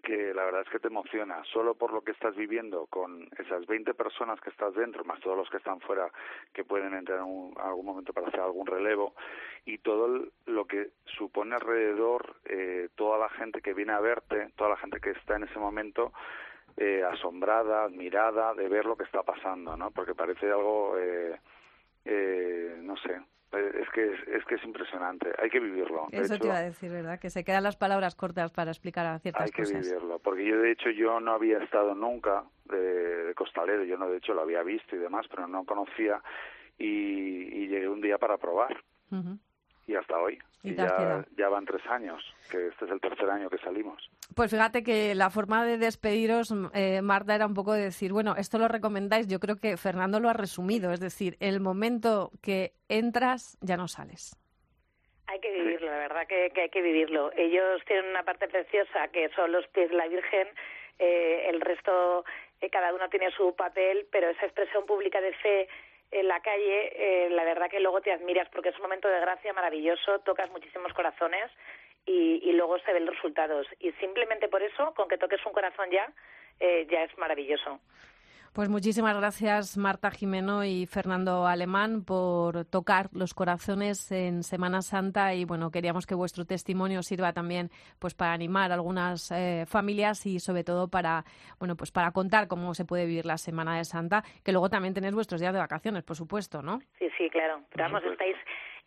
que 0.00 0.34
la 0.34 0.44
verdad 0.44 0.62
es 0.62 0.68
que 0.70 0.78
te 0.78 0.88
emociona, 0.88 1.42
solo 1.52 1.74
por 1.74 1.92
lo 1.92 2.02
que 2.02 2.12
estás 2.12 2.34
viviendo 2.36 2.86
con 2.86 3.28
esas 3.38 3.66
20 3.66 3.94
personas 3.94 4.40
que 4.40 4.50
estás 4.50 4.74
dentro, 4.74 5.04
más 5.04 5.20
todos 5.20 5.36
los 5.36 5.48
que 5.50 5.58
están 5.58 5.80
fuera 5.80 6.10
que 6.52 6.64
pueden 6.64 6.94
entrar 6.94 7.18
en 7.18 7.52
algún 7.58 7.86
momento 7.86 8.12
para 8.12 8.28
hacer 8.28 8.40
algún 8.40 8.66
relevo, 8.66 9.14
y 9.64 9.78
todo 9.78 10.26
lo 10.46 10.64
que 10.66 10.90
supone 11.04 11.54
alrededor 11.54 12.36
eh, 12.44 12.88
toda 12.94 13.18
la 13.18 13.28
gente 13.30 13.60
que 13.60 13.74
viene 13.74 13.92
a 13.92 14.00
verte, 14.00 14.50
toda 14.56 14.70
la 14.70 14.76
gente 14.76 15.00
que 15.00 15.10
está 15.10 15.36
en 15.36 15.44
ese 15.44 15.58
momento 15.58 16.12
eh, 16.76 17.02
asombrada, 17.04 17.84
admirada 17.84 18.54
de 18.54 18.68
ver 18.68 18.86
lo 18.86 18.96
que 18.96 19.04
está 19.04 19.22
pasando, 19.22 19.76
¿no? 19.76 19.90
Porque 19.90 20.14
parece 20.14 20.46
algo, 20.46 20.96
eh, 20.98 21.38
eh, 22.04 22.78
no 22.82 22.96
sé, 22.96 23.20
es 23.52 23.88
que 23.90 24.12
es, 24.36 24.44
que 24.44 24.54
es 24.54 24.64
impresionante, 24.64 25.28
hay 25.42 25.50
que 25.50 25.60
vivirlo. 25.60 26.06
Eso 26.12 26.38
te 26.38 26.46
iba 26.46 26.56
a 26.56 26.62
decir, 26.62 26.90
¿verdad? 26.90 27.18
Que 27.18 27.30
se 27.30 27.44
quedan 27.44 27.64
las 27.64 27.76
palabras 27.76 28.14
cortas 28.14 28.52
para 28.52 28.70
explicar 28.70 29.06
a 29.06 29.18
ciertas 29.18 29.50
cosas. 29.50 29.74
Hay 29.74 29.82
que 29.82 29.88
vivirlo, 29.88 30.18
porque 30.20 30.44
yo 30.44 30.60
de 30.60 30.72
hecho 30.72 30.90
yo 30.90 31.20
no 31.20 31.32
había 31.32 31.58
estado 31.58 31.94
nunca 31.94 32.44
de, 32.66 33.32
costalero, 33.34 33.84
yo 33.84 33.96
no 33.96 34.08
de 34.08 34.18
hecho 34.18 34.34
lo 34.34 34.42
había 34.42 34.62
visto 34.62 34.94
y 34.94 34.98
demás, 34.98 35.26
pero 35.28 35.48
no 35.48 35.64
conocía 35.64 36.22
y, 36.78 37.68
llegué 37.68 37.88
un 37.88 38.00
día 38.00 38.18
para 38.18 38.36
probar 38.36 38.76
y 39.90 39.96
hasta 39.96 40.18
hoy. 40.18 40.38
Y, 40.62 40.74
ya, 40.74 41.24
ya, 41.36 41.48
van 41.48 41.64
tres 41.64 41.84
años, 41.86 42.22
que 42.50 42.68
este 42.68 42.84
es 42.84 42.90
el 42.90 43.00
tercer 43.00 43.28
año 43.30 43.48
que 43.48 43.58
salimos. 43.58 44.10
Pues 44.36 44.50
fíjate 44.50 44.82
que 44.82 45.14
la 45.14 45.30
forma 45.30 45.64
de 45.64 45.78
despediros, 45.78 46.54
eh, 46.74 47.00
Marta, 47.02 47.34
era 47.34 47.46
un 47.46 47.54
poco 47.54 47.72
de 47.72 47.84
decir, 47.84 48.12
bueno, 48.12 48.34
esto 48.36 48.58
lo 48.58 48.68
recomendáis, 48.68 49.26
yo 49.26 49.40
creo 49.40 49.56
que 49.56 49.76
Fernando 49.76 50.20
lo 50.20 50.28
ha 50.28 50.34
resumido, 50.34 50.92
es 50.92 51.00
decir, 51.00 51.36
el 51.40 51.60
momento 51.60 52.30
que 52.42 52.72
entras 52.88 53.58
ya 53.62 53.76
no 53.76 53.88
sales. 53.88 54.36
Hay 55.26 55.40
que 55.40 55.50
vivirlo, 55.50 55.86
la 55.86 55.98
verdad 55.98 56.26
que, 56.26 56.52
hay 56.54 56.68
que 56.68 56.82
vivirlo. 56.82 57.32
Ellos 57.36 57.80
tienen 57.86 58.10
una 58.10 58.24
parte 58.24 58.48
preciosa 58.48 59.08
que 59.08 59.30
son 59.30 59.52
los 59.52 59.66
pies 59.68 59.90
de 59.90 59.96
la 59.96 60.08
Virgen, 60.08 60.48
eh, 60.98 61.48
el 61.48 61.60
resto, 61.60 62.24
eh, 62.60 62.68
cada 62.68 62.92
uno 62.92 63.08
tiene 63.08 63.30
su 63.30 63.54
papel, 63.56 64.06
pero 64.12 64.28
esa 64.28 64.44
expresión 64.44 64.84
pública 64.84 65.20
de 65.20 65.32
fe 65.34 65.68
en 66.10 66.28
la 66.28 66.40
calle, 66.40 66.92
eh, 66.96 67.30
la 67.30 67.44
verdad 67.44 67.70
que 67.70 67.80
luego 67.80 68.00
te 68.00 68.12
admiras 68.12 68.48
porque 68.50 68.70
es 68.70 68.76
un 68.76 68.82
momento 68.82 69.08
de 69.08 69.20
gracia 69.20 69.52
maravilloso, 69.52 70.18
tocas 70.20 70.50
muchísimos 70.50 70.92
corazones 70.92 71.50
y, 72.06 72.52
luego 72.52 72.78
se 72.80 72.92
ven 72.92 73.06
los 73.06 73.14
resultados. 73.14 73.66
Y 73.78 73.92
simplemente 73.92 74.48
por 74.48 74.62
eso, 74.62 74.92
con 74.94 75.08
que 75.08 75.18
toques 75.18 75.44
un 75.46 75.52
corazón 75.52 75.90
ya, 75.90 76.12
eh, 76.58 76.86
ya 76.90 77.04
es 77.04 77.16
maravilloso. 77.16 77.80
Pues 78.52 78.68
muchísimas 78.68 79.16
gracias 79.16 79.76
Marta 79.76 80.10
Jimeno 80.10 80.64
y 80.64 80.84
Fernando 80.86 81.46
Alemán 81.46 82.04
por 82.04 82.64
tocar 82.64 83.06
los 83.12 83.32
corazones 83.32 84.10
en 84.10 84.42
Semana 84.42 84.82
Santa 84.82 85.34
y 85.34 85.44
bueno, 85.44 85.70
queríamos 85.70 86.04
que 86.04 86.16
vuestro 86.16 86.44
testimonio 86.44 87.04
sirva 87.04 87.32
también 87.32 87.70
pues 88.00 88.14
para 88.14 88.32
animar 88.32 88.72
a 88.72 88.74
algunas 88.74 89.30
eh, 89.30 89.66
familias 89.68 90.26
y 90.26 90.40
sobre 90.40 90.64
todo 90.64 90.88
para 90.88 91.22
bueno, 91.60 91.76
pues 91.76 91.92
para 91.92 92.10
contar 92.10 92.48
cómo 92.48 92.74
se 92.74 92.84
puede 92.84 93.06
vivir 93.06 93.24
la 93.24 93.38
Semana 93.38 93.78
de 93.78 93.84
Santa, 93.84 94.24
que 94.44 94.50
luego 94.50 94.68
también 94.68 94.94
tenéis 94.94 95.14
vuestros 95.14 95.40
días 95.40 95.52
de 95.52 95.60
vacaciones, 95.60 96.02
por 96.02 96.16
supuesto, 96.16 96.60
¿no? 96.60 96.80
Sí, 96.98 97.08
sí, 97.16 97.30
claro. 97.30 97.62
vamos, 97.76 98.02
estáis 98.02 98.36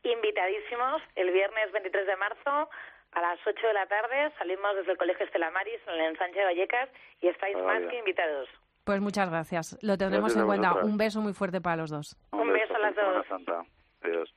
invitadísimos 0.04 1.02
el 1.16 1.32
viernes 1.32 1.72
23 1.72 2.06
de 2.06 2.18
marzo 2.18 2.70
a 3.14 3.22
las 3.22 3.40
8 3.48 3.66
de 3.66 3.74
la 3.74 3.86
tarde 3.86 4.30
salimos 4.38 4.76
desde 4.76 4.92
el 4.92 4.98
Colegio 4.98 5.26
Estela 5.26 5.52
Maris 5.52 5.80
en 5.88 5.94
el 5.94 6.02
ensanche 6.02 6.40
de 6.40 6.46
Vallecas 6.46 6.90
y 7.22 7.30
estáis 7.30 7.56
más 7.60 7.82
que 7.84 7.98
invitados. 7.98 8.50
Pues 8.84 9.00
muchas 9.00 9.30
gracias. 9.30 9.78
Lo 9.82 9.98
tendremos 9.98 10.36
en 10.36 10.46
cuenta. 10.46 10.74
Un 10.84 10.98
beso 10.98 11.22
muy 11.22 11.34
fuerte 11.34 11.62
para 11.62 11.78
los 11.78 11.90
dos. 11.90 12.18
Un, 12.32 12.52
beso, 12.52 12.76
a 12.76 12.80
las 12.80 12.96
dos. 12.96 13.28
Santa. 13.28 13.64
Adiós. 14.02 14.30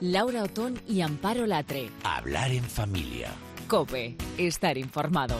Laura 0.00 0.42
Otón 0.42 0.80
y 0.86 1.02
Amparo 1.02 1.46
Latre. 1.46 1.90
Hablar 2.04 2.50
en 2.52 2.64
familia. 2.64 3.28
Cope. 3.68 4.16
Estar 4.38 4.76
informado. 4.78 5.36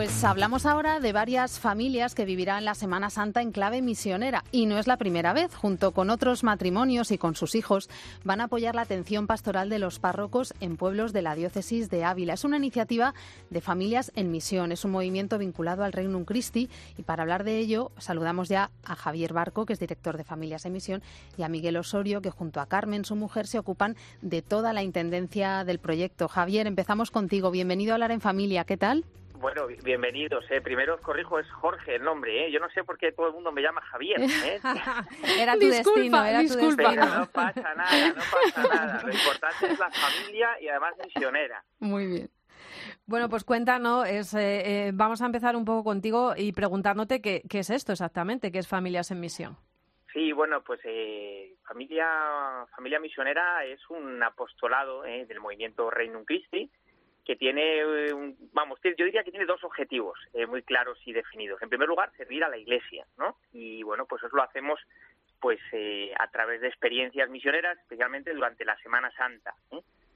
Pues 0.00 0.24
hablamos 0.24 0.64
ahora 0.64 0.98
de 0.98 1.12
varias 1.12 1.60
familias 1.60 2.14
que 2.14 2.24
vivirán 2.24 2.64
la 2.64 2.74
Semana 2.74 3.10
Santa 3.10 3.42
en 3.42 3.52
clave 3.52 3.82
misionera 3.82 4.44
y 4.50 4.64
no 4.64 4.78
es 4.78 4.86
la 4.86 4.96
primera 4.96 5.34
vez. 5.34 5.54
Junto 5.54 5.92
con 5.92 6.08
otros 6.08 6.42
matrimonios 6.42 7.10
y 7.10 7.18
con 7.18 7.34
sus 7.34 7.54
hijos 7.54 7.90
van 8.24 8.40
a 8.40 8.44
apoyar 8.44 8.74
la 8.74 8.80
atención 8.80 9.26
pastoral 9.26 9.68
de 9.68 9.78
los 9.78 9.98
párrocos 9.98 10.54
en 10.60 10.78
pueblos 10.78 11.12
de 11.12 11.20
la 11.20 11.34
diócesis 11.34 11.90
de 11.90 12.04
Ávila. 12.04 12.32
Es 12.32 12.44
una 12.44 12.56
iniciativa 12.56 13.12
de 13.50 13.60
familias 13.60 14.10
en 14.16 14.30
misión, 14.30 14.72
es 14.72 14.86
un 14.86 14.92
movimiento 14.92 15.36
vinculado 15.36 15.84
al 15.84 15.92
Reino 15.92 16.24
Christi 16.24 16.70
y 16.96 17.02
para 17.02 17.24
hablar 17.24 17.44
de 17.44 17.58
ello 17.58 17.92
saludamos 17.98 18.48
ya 18.48 18.70
a 18.84 18.96
Javier 18.96 19.34
Barco, 19.34 19.66
que 19.66 19.74
es 19.74 19.80
director 19.80 20.16
de 20.16 20.24
Familias 20.24 20.64
en 20.64 20.72
Misión, 20.72 21.02
y 21.36 21.42
a 21.42 21.50
Miguel 21.50 21.76
Osorio, 21.76 22.22
que 22.22 22.30
junto 22.30 22.62
a 22.62 22.66
Carmen, 22.66 23.04
su 23.04 23.16
mujer, 23.16 23.46
se 23.46 23.58
ocupan 23.58 23.96
de 24.22 24.40
toda 24.40 24.72
la 24.72 24.82
intendencia 24.82 25.62
del 25.64 25.78
proyecto. 25.78 26.26
Javier, 26.26 26.66
empezamos 26.66 27.10
contigo. 27.10 27.50
Bienvenido 27.50 27.92
a 27.92 27.96
hablar 27.96 28.12
en 28.12 28.22
familia. 28.22 28.64
¿Qué 28.64 28.78
tal? 28.78 29.04
Bueno, 29.40 29.68
bienvenidos. 29.82 30.44
Eh. 30.50 30.60
Primero 30.60 30.96
os 30.96 31.00
corrijo, 31.00 31.38
es 31.38 31.50
Jorge 31.50 31.94
el 31.96 32.04
nombre. 32.04 32.46
¿eh? 32.46 32.52
Yo 32.52 32.60
no 32.60 32.68
sé 32.70 32.84
por 32.84 32.98
qué 32.98 33.10
todo 33.10 33.28
el 33.28 33.32
mundo 33.32 33.50
me 33.50 33.62
llama 33.62 33.80
Javier. 33.80 34.20
¿eh? 34.20 34.60
era 35.40 35.54
tu 35.54 35.66
destino, 35.66 36.22
era 36.22 36.40
tu 36.40 36.54
destino. 36.56 37.06
no 37.06 37.26
pasa 37.26 37.74
nada, 37.74 38.08
no 38.08 38.14
pasa 38.14 38.62
nada. 38.62 39.02
Lo 39.02 39.12
importante 39.12 39.66
es 39.66 39.78
la 39.78 39.90
familia 39.90 40.60
y 40.60 40.68
además 40.68 40.94
misionera. 41.02 41.64
Muy 41.78 42.06
bien. 42.06 42.30
Bueno, 43.06 43.30
pues 43.30 43.44
cuéntanos, 43.44 44.06
es, 44.06 44.34
eh, 44.34 44.88
eh, 44.88 44.90
vamos 44.92 45.22
a 45.22 45.26
empezar 45.26 45.56
un 45.56 45.64
poco 45.64 45.84
contigo 45.84 46.34
y 46.36 46.52
preguntándote 46.52 47.22
qué, 47.22 47.42
qué 47.48 47.60
es 47.60 47.70
esto 47.70 47.92
exactamente, 47.92 48.52
qué 48.52 48.58
es 48.58 48.68
Familias 48.68 49.10
en 49.10 49.20
Misión. 49.20 49.56
Sí, 50.12 50.32
bueno, 50.32 50.62
pues 50.62 50.80
eh, 50.84 51.54
familia, 51.66 52.66
familia 52.74 52.98
misionera 52.98 53.64
es 53.64 53.78
un 53.90 54.20
apostolado 54.22 55.04
eh, 55.04 55.24
del 55.26 55.40
movimiento 55.40 55.88
Reino 55.88 56.24
Christi 56.24 56.68
que 57.24 57.36
tiene, 57.36 57.80
eh, 57.80 58.34
vamos, 58.52 58.78
yo 58.82 59.04
diría 59.04 59.22
que 59.22 59.30
tiene 59.30 59.46
dos 59.46 59.62
objetivos 59.64 60.18
eh, 60.32 60.46
muy 60.46 60.62
claros 60.62 60.98
y 61.04 61.12
definidos. 61.12 61.60
En 61.62 61.68
primer 61.68 61.88
lugar, 61.88 62.10
servir 62.16 62.42
a 62.44 62.48
la 62.48 62.58
Iglesia, 62.58 63.06
¿no? 63.18 63.36
Y 63.52 63.82
bueno, 63.82 64.06
pues 64.06 64.22
eso 64.22 64.34
lo 64.36 64.42
hacemos 64.42 64.80
pues 65.40 65.58
eh, 65.72 66.12
a 66.18 66.28
través 66.28 66.60
de 66.60 66.68
experiencias 66.68 67.30
misioneras, 67.30 67.78
especialmente 67.78 68.34
durante 68.34 68.64
la 68.64 68.76
Semana 68.78 69.10
Santa. 69.12 69.54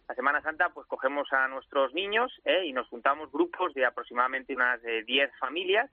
La 0.06 0.14
Semana 0.14 0.42
Santa, 0.42 0.68
pues 0.68 0.86
cogemos 0.86 1.32
a 1.32 1.48
nuestros 1.48 1.94
niños 1.94 2.30
y 2.62 2.74
nos 2.74 2.86
juntamos 2.88 3.32
grupos 3.32 3.72
de 3.72 3.86
aproximadamente 3.86 4.54
unas 4.54 4.82
10 4.82 5.30
familias 5.38 5.90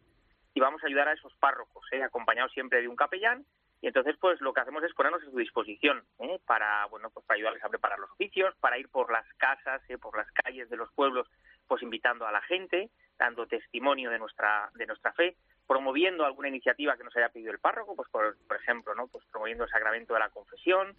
y 0.53 0.59
vamos 0.59 0.83
a 0.83 0.87
ayudar 0.87 1.07
a 1.07 1.13
esos 1.13 1.33
párrocos, 1.35 1.85
acompañados 2.03 2.51
siempre 2.51 2.81
de 2.81 2.89
un 2.89 2.97
capellán 2.97 3.45
y 3.81 3.87
entonces, 3.87 4.15
pues 4.19 4.39
lo 4.41 4.53
que 4.53 4.61
hacemos 4.61 4.83
es 4.83 4.93
ponernos 4.93 5.23
a 5.23 5.25
su 5.25 5.35
disposición 5.37 6.03
¿eh? 6.19 6.39
para, 6.45 6.85
bueno, 6.85 7.09
pues 7.09 7.25
para 7.25 7.37
ayudarles 7.37 7.63
a 7.63 7.69
preparar 7.69 7.97
los 7.97 8.11
oficios, 8.11 8.55
para 8.59 8.77
ir 8.77 8.87
por 8.89 9.11
las 9.11 9.25
casas, 9.37 9.81
¿eh? 9.89 9.97
por 9.97 10.15
las 10.15 10.31
calles 10.31 10.69
de 10.69 10.77
los 10.77 10.91
pueblos, 10.93 11.27
pues 11.67 11.81
invitando 11.81 12.27
a 12.27 12.31
la 12.31 12.41
gente, 12.43 12.91
dando 13.17 13.47
testimonio 13.47 14.11
de 14.11 14.19
nuestra, 14.19 14.69
de 14.75 14.85
nuestra 14.85 15.13
fe, 15.13 15.35
promoviendo 15.65 16.23
alguna 16.23 16.49
iniciativa 16.49 16.95
que 16.95 17.03
nos 17.03 17.15
haya 17.17 17.29
pedido 17.29 17.51
el 17.51 17.59
párroco, 17.59 17.95
pues 17.95 18.07
por, 18.09 18.37
por 18.47 18.57
ejemplo, 18.57 18.93
¿no? 18.93 19.07
Pues 19.07 19.25
promoviendo 19.31 19.63
el 19.63 19.69
sacramento 19.71 20.13
de 20.13 20.19
la 20.19 20.29
confesión, 20.29 20.95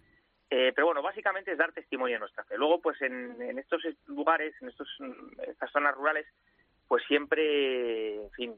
eh, 0.49 0.73
pero 0.75 0.87
bueno, 0.87 1.01
básicamente 1.01 1.53
es 1.53 1.57
dar 1.57 1.71
testimonio 1.71 2.15
de 2.15 2.19
nuestra 2.19 2.43
fe. 2.43 2.57
Luego, 2.57 2.81
pues 2.81 3.01
en, 3.01 3.41
en 3.41 3.59
estos 3.59 3.81
lugares, 4.07 4.53
en 4.61 4.67
estos, 4.67 4.89
estas 5.47 5.71
zonas 5.71 5.95
rurales, 5.95 6.27
pues 6.85 7.01
siempre, 7.07 8.23
en 8.23 8.31
fin, 8.31 8.55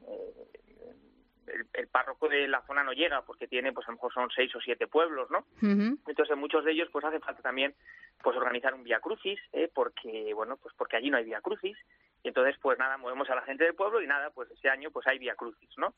el, 1.74 1.88
párroco 1.88 2.28
de 2.28 2.48
la 2.48 2.62
zona 2.66 2.84
no 2.84 2.94
llega 2.94 3.22
porque 3.22 3.48
tiene, 3.48 3.72
pues 3.74 3.88
a 3.88 3.92
lo 3.92 3.96
mejor 3.96 4.14
son 4.14 4.30
seis 4.36 4.54
o 4.56 4.60
siete 4.62 4.88
pueblos, 4.88 5.30
¿no? 5.32 5.46
Entonces 5.62 6.32
en 6.32 6.40
muchos 6.40 6.66
de 6.66 6.72
ellos 6.72 6.90
pues 6.92 7.06
hace 7.06 7.20
falta 7.20 7.42
también 7.42 7.74
pues 8.22 8.36
organizar 8.36 8.74
un 8.74 8.84
vía 8.84 9.00
crucis, 9.00 9.40
¿eh? 9.54 9.70
porque 9.74 10.34
bueno 10.34 10.58
pues 10.58 10.74
porque 10.78 10.98
allí 10.98 11.10
no 11.10 11.18
hay 11.18 11.26
vía 11.26 11.42
crucis 11.42 11.78
y 12.24 12.28
entonces 12.28 12.56
pues 12.62 12.78
nada 12.80 12.98
movemos 12.98 13.30
a 13.30 13.36
la 13.36 13.44
gente 13.44 13.64
del 13.64 13.76
pueblo 13.76 14.02
y 14.02 14.08
nada 14.08 14.30
pues 14.32 14.50
ese 14.52 14.70
año 14.70 14.92
pues 14.92 15.08
hay 15.08 15.20
vía 15.20 15.36
crucis, 15.36 15.70
¿no? 15.78 15.94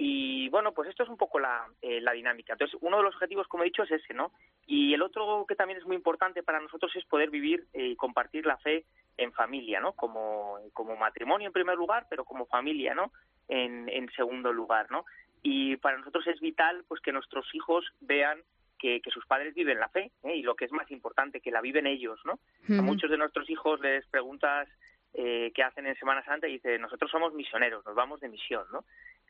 Y 0.00 0.48
bueno, 0.50 0.72
pues 0.72 0.88
esto 0.88 1.02
es 1.02 1.08
un 1.08 1.16
poco 1.16 1.40
la, 1.40 1.66
eh, 1.82 2.00
la 2.00 2.12
dinámica. 2.12 2.52
Entonces, 2.52 2.78
uno 2.80 2.98
de 2.98 3.02
los 3.02 3.14
objetivos, 3.16 3.48
como 3.48 3.64
he 3.64 3.66
dicho, 3.66 3.82
es 3.82 3.90
ese, 3.90 4.14
¿no? 4.14 4.30
Y 4.64 4.94
el 4.94 5.02
otro 5.02 5.44
que 5.48 5.56
también 5.56 5.80
es 5.80 5.86
muy 5.86 5.96
importante 5.96 6.44
para 6.44 6.60
nosotros 6.60 6.94
es 6.94 7.04
poder 7.06 7.30
vivir 7.30 7.66
eh, 7.72 7.88
y 7.88 7.96
compartir 7.96 8.46
la 8.46 8.56
fe 8.58 8.84
en 9.16 9.32
familia, 9.32 9.80
¿no? 9.80 9.94
Como, 9.94 10.60
como 10.72 10.94
matrimonio 10.94 11.48
en 11.48 11.52
primer 11.52 11.76
lugar, 11.76 12.06
pero 12.08 12.24
como 12.24 12.46
familia, 12.46 12.94
¿no? 12.94 13.10
En, 13.48 13.88
en 13.88 14.10
segundo 14.12 14.52
lugar, 14.52 14.90
¿no? 14.90 15.04
Y 15.42 15.76
para 15.76 15.98
nosotros 15.98 16.26
es 16.26 16.40
vital 16.40 16.84
pues 16.88 17.00
que 17.00 17.12
nuestros 17.12 17.46
hijos 17.54 17.84
vean 18.00 18.42
que, 18.78 19.00
sus 19.12 19.26
padres 19.26 19.54
viven 19.54 19.80
la 19.80 19.88
fe 19.88 20.10
¿eh? 20.22 20.36
y 20.36 20.42
lo 20.42 20.54
que 20.54 20.64
es 20.64 20.72
más 20.72 20.90
importante, 20.90 21.40
que 21.40 21.50
la 21.50 21.60
viven 21.60 21.86
ellos, 21.86 22.20
¿no? 22.24 22.38
A 22.68 22.82
muchos 22.82 23.10
de 23.10 23.18
nuestros 23.18 23.48
hijos 23.50 23.80
les 23.80 24.06
preguntas 24.06 24.68
eh, 25.14 25.50
qué 25.54 25.62
hacen 25.62 25.86
en 25.86 25.96
Semana 25.96 26.24
Santa 26.24 26.48
y 26.48 26.52
dicen, 26.52 26.80
nosotros 26.80 27.10
somos 27.10 27.34
misioneros, 27.34 27.84
nos 27.84 27.94
vamos 27.94 28.20
de 28.20 28.28
misión, 28.28 28.64
¿no? 28.72 28.84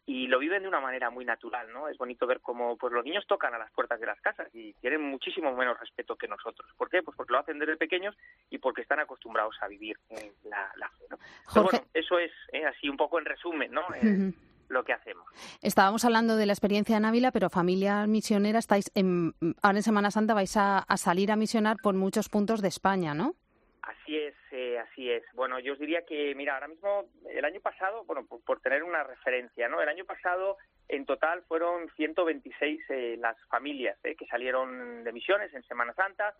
Y 0.09 0.27
lo 0.27 0.39
viven 0.39 0.63
de 0.63 0.69
una 0.69 0.81
manera 0.81 1.11
muy 1.11 1.27
natural, 1.27 1.71
¿no? 1.71 1.87
Es 1.87 1.99
bonito 1.99 2.27
ver 2.27 2.41
cómo 2.41 2.79
pues 2.79 2.95
los 2.95 3.05
niños 3.05 3.27
tocan 3.27 3.53
a 3.53 3.59
las 3.59 3.71
puertas 3.73 4.01
de 4.01 4.07
las 4.07 4.19
casas 4.23 4.49
y 4.55 4.73
tienen 4.81 5.03
muchísimo 5.03 5.55
menos 5.55 5.79
respeto 5.79 6.17
que 6.17 6.27
nosotros. 6.27 6.67
¿Por 6.79 6.89
qué? 6.89 7.03
Pues 7.03 7.15
porque 7.15 7.35
lo 7.35 7.41
hacen 7.41 7.59
desde 7.59 7.77
pequeños 7.77 8.17
y 8.49 8.57
porque 8.57 8.81
están 8.81 9.01
acostumbrados 9.01 9.57
a 9.61 9.69
vivir 9.69 9.99
la, 10.45 10.73
la, 10.77 10.89
fe, 10.89 11.05
¿no? 11.11 11.19
bueno, 11.63 11.85
eso 11.93 12.19
es 12.19 12.33
¿eh? 12.53 12.65
así 12.65 12.89
un 12.89 12.97
poco 12.97 13.19
en 13.19 13.27
resumen, 13.27 13.71
¿no? 13.71 13.83
Eh, 13.97 14.33
lo 14.69 14.85
que 14.85 14.93
hacemos. 14.93 15.27
Estábamos 15.63 16.05
hablando 16.05 16.37
de 16.37 16.47
la 16.47 16.53
experiencia 16.53 16.97
en 16.97 17.05
Ávila, 17.05 17.31
pero 17.31 17.51
familia 17.51 18.07
misionera, 18.07 18.59
estáis 18.59 18.91
en, 18.95 19.35
ahora 19.63 19.79
en 19.79 19.83
Semana 19.83 20.11
Santa 20.11 20.35
vais 20.35 20.57
a, 20.57 20.85
salir 20.97 21.33
a 21.33 21.37
misionar 21.37 21.77
por 21.83 21.95
muchos 21.95 22.29
puntos 22.29 22.63
de 22.63 22.69
España, 22.69 23.15
¿no? 23.15 23.35
Así 23.83 24.17
es, 24.17 24.35
eh, 24.53 24.79
así 24.79 25.11
es. 25.11 25.23
Bueno, 25.35 25.59
yo 25.59 25.75
os 25.75 25.79
diría 25.79 26.03
que, 26.03 26.35
mira, 26.35 26.55
ahora 26.55 26.69
mismo, 26.69 27.05
el 27.31 27.45
año 27.45 27.61
pasado, 27.61 28.05
bueno, 28.05 28.27
por, 28.27 28.61
tener 28.61 28.83
una 28.83 29.05
referencia, 29.05 29.69
¿no? 29.69 29.81
El 29.81 29.89
año 29.89 30.05
pasado, 30.05 30.57
en 30.89 31.07
total, 31.07 31.43
fueron 31.49 31.89
126 31.97 32.81
eh, 32.91 33.17
las 33.19 33.37
familias 33.49 33.99
eh, 34.05 34.15
que 34.17 34.27
salieron 34.27 35.05
de 35.05 35.13
misiones 35.13 35.53
en 35.55 35.63
Semana 35.65 35.95
Santa. 35.95 36.35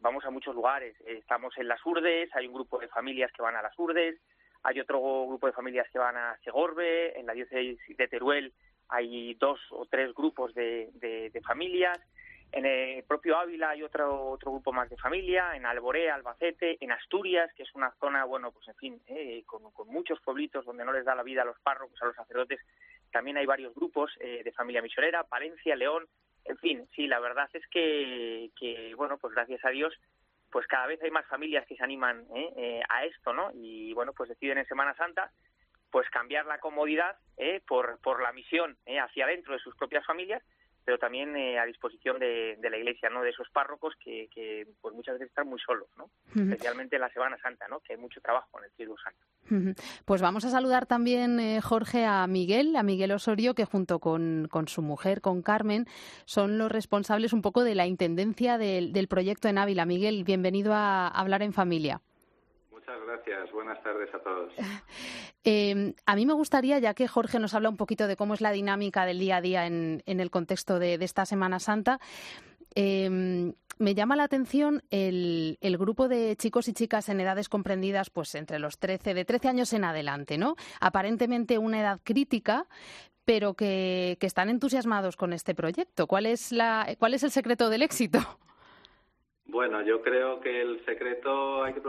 vamos 0.00 0.24
a 0.24 0.30
muchos 0.30 0.54
lugares. 0.54 0.94
estamos 1.06 1.56
en 1.58 1.68
las 1.68 1.84
Urdes, 1.86 2.28
hay 2.34 2.46
un 2.46 2.54
grupo 2.54 2.78
de 2.78 2.88
familias 2.88 3.30
que 3.32 3.42
van 3.42 3.56
a 3.56 3.62
las 3.62 3.78
Urdes, 3.78 4.20
hay 4.64 4.80
otro 4.80 5.00
grupo 5.26 5.46
de 5.46 5.52
familias 5.52 5.88
que 5.92 5.98
van 5.98 6.16
a 6.16 6.38
Segorbe, 6.44 7.18
en 7.18 7.26
la 7.26 7.32
diócesis 7.34 7.78
de 7.96 8.08
Teruel 8.08 8.52
hay 8.92 9.34
dos 9.34 9.58
o 9.70 9.86
tres 9.86 10.14
grupos 10.14 10.54
de, 10.54 10.90
de, 10.94 11.40
familias, 11.40 11.98
en 12.52 12.66
el 12.66 13.02
propio 13.04 13.38
Ávila 13.38 13.70
hay 13.70 13.82
otro, 13.82 14.30
otro 14.30 14.52
grupo 14.52 14.72
más 14.72 14.88
de 14.90 14.96
familia, 14.96 15.56
en 15.56 15.66
Alborea, 15.66 16.14
Albacete, 16.14 16.76
en 16.80 16.92
Asturias, 16.92 17.50
que 17.54 17.62
es 17.62 17.74
una 17.74 17.90
zona, 17.98 18.24
bueno, 18.24 18.52
pues 18.52 18.68
en 18.68 18.74
fin, 18.76 19.02
eh, 19.06 19.42
con, 19.46 19.62
muchos 19.86 20.20
pueblitos 20.20 20.64
donde 20.64 20.84
no 20.84 20.92
les 20.92 21.04
da 21.04 21.14
la 21.14 21.22
vida 21.22 21.42
a 21.42 21.46
los 21.46 21.58
párrocos, 21.60 22.00
a 22.02 22.06
los 22.06 22.16
sacerdotes, 22.16 22.60
también 23.10 23.36
hay 23.36 23.46
varios 23.46 23.74
grupos 23.74 24.12
eh, 24.20 24.42
de 24.44 24.52
familia 24.52 24.82
misionera, 24.82 25.24
Palencia, 25.24 25.74
León, 25.76 26.06
en 26.44 26.58
fin, 26.58 26.88
sí, 26.94 27.06
la 27.06 27.20
verdad 27.20 27.48
es 27.52 27.66
que, 27.68 28.50
que, 28.58 28.94
bueno, 28.96 29.18
pues 29.18 29.34
gracias 29.34 29.64
a 29.64 29.70
Dios 29.70 29.94
pues 30.52 30.66
cada 30.66 30.86
vez 30.86 31.02
hay 31.02 31.10
más 31.10 31.26
familias 31.26 31.66
que 31.66 31.76
se 31.76 31.82
animan 31.82 32.26
¿eh? 32.34 32.52
Eh, 32.56 32.82
a 32.88 33.04
esto, 33.06 33.32
¿no? 33.32 33.50
Y 33.54 33.94
bueno, 33.94 34.12
pues 34.12 34.28
deciden 34.28 34.58
en 34.58 34.66
Semana 34.66 34.94
Santa 34.94 35.32
pues 35.90 36.08
cambiar 36.10 36.46
la 36.46 36.58
comodidad 36.58 37.16
¿eh? 37.36 37.60
por, 37.66 37.98
por 38.00 38.22
la 38.22 38.32
misión 38.32 38.76
hacia 38.86 39.24
adentro 39.24 39.54
de 39.54 39.60
sus 39.60 39.74
propias 39.76 40.06
familias, 40.06 40.42
pero 40.84 40.98
también 40.98 41.36
a 41.58 41.64
disposición 41.64 42.18
de, 42.18 42.58
la 42.62 42.76
Iglesia, 42.76 43.08
¿no? 43.10 43.22
De 43.22 43.30
esos 43.30 43.48
párrocos 43.50 43.94
que, 44.02 44.66
pues 44.80 44.94
muchas 44.94 45.14
veces 45.14 45.28
están 45.28 45.48
muy 45.48 45.60
solos, 45.60 45.88
¿no? 45.96 46.10
Especialmente 46.34 46.96
en 46.96 47.02
la 47.02 47.10
Semana 47.10 47.38
Santa, 47.42 47.68
¿no? 47.68 47.80
Que 47.80 47.94
hay 47.94 47.98
mucho 47.98 48.20
trabajo 48.20 48.58
en 48.58 48.64
el 48.64 48.70
Cielo 48.72 48.94
Santo. 49.02 49.74
Pues 50.04 50.22
vamos 50.22 50.44
a 50.44 50.50
saludar 50.50 50.86
también, 50.86 51.38
eh, 51.38 51.60
Jorge, 51.60 52.04
a 52.04 52.26
Miguel, 52.26 52.74
a 52.76 52.82
Miguel 52.82 53.12
Osorio, 53.12 53.54
que 53.54 53.64
junto 53.64 53.98
con, 53.98 54.48
su 54.66 54.82
mujer, 54.82 55.20
con 55.20 55.42
Carmen, 55.42 55.86
son 56.24 56.58
los 56.58 56.70
responsables 56.72 57.32
un 57.32 57.42
poco 57.42 57.64
de 57.64 57.74
la 57.74 57.86
intendencia 57.86 58.58
del, 58.58 59.08
proyecto 59.08 59.48
en 59.48 59.58
Ávila. 59.58 59.84
Miguel, 59.84 60.24
bienvenido 60.24 60.72
a 60.72 61.08
Hablar 61.08 61.42
en 61.42 61.52
Familia. 61.52 62.00
Muchas 62.92 63.06
gracias. 63.06 63.52
Buenas 63.52 63.82
tardes 63.82 64.14
a 64.14 64.18
todos. 64.18 64.52
Em, 65.44 65.94
a 66.06 66.14
mí 66.14 66.24
me 66.24 66.34
gustaría, 66.34 66.78
ya 66.78 66.94
que 66.94 67.08
Jorge 67.08 67.40
nos 67.40 67.52
habla 67.54 67.68
un 67.68 67.76
poquito 67.76 68.06
de 68.06 68.14
cómo 68.14 68.34
es 68.34 68.40
la 68.40 68.52
dinámica 68.52 69.04
del 69.04 69.18
día 69.18 69.38
a 69.38 69.40
día 69.40 69.66
en, 69.66 70.00
el 70.06 70.30
contexto 70.30 70.78
de, 70.78 70.94
esta 70.94 71.26
Semana 71.26 71.58
Santa, 71.58 71.98
eh, 72.76 73.52
me 73.78 73.94
llama 73.96 74.14
la 74.14 74.22
atención 74.22 74.84
el, 74.90 75.58
grupo 75.80 76.06
de 76.06 76.36
chicos 76.36 76.68
y 76.68 76.74
chicas 76.74 77.08
en 77.08 77.20
edades 77.20 77.48
comprendidas, 77.48 78.10
pues 78.10 78.36
entre 78.36 78.60
los 78.60 78.78
13, 78.78 79.14
de 79.14 79.24
13 79.24 79.48
años 79.48 79.72
en 79.72 79.82
adelante, 79.82 80.38
¿no? 80.38 80.54
Aparentemente 80.80 81.58
una 81.58 81.80
edad 81.80 82.00
crítica, 82.04 82.68
pero 83.24 83.54
que, 83.54 84.16
están 84.20 84.48
entusiasmados 84.48 85.16
con 85.16 85.32
este 85.32 85.56
proyecto. 85.56 86.06
¿Cuál 86.06 86.26
es, 86.26 86.52
la, 86.52 86.94
¿Cuál 87.00 87.14
es 87.14 87.24
el 87.24 87.32
secreto 87.32 87.68
del 87.68 87.82
éxito? 87.82 88.20
Bueno, 89.52 89.82
yo 89.82 90.00
creo 90.00 90.40
que 90.40 90.62
el 90.62 90.82
secreto 90.86 91.62
hay 91.62 91.74
que 91.74 91.82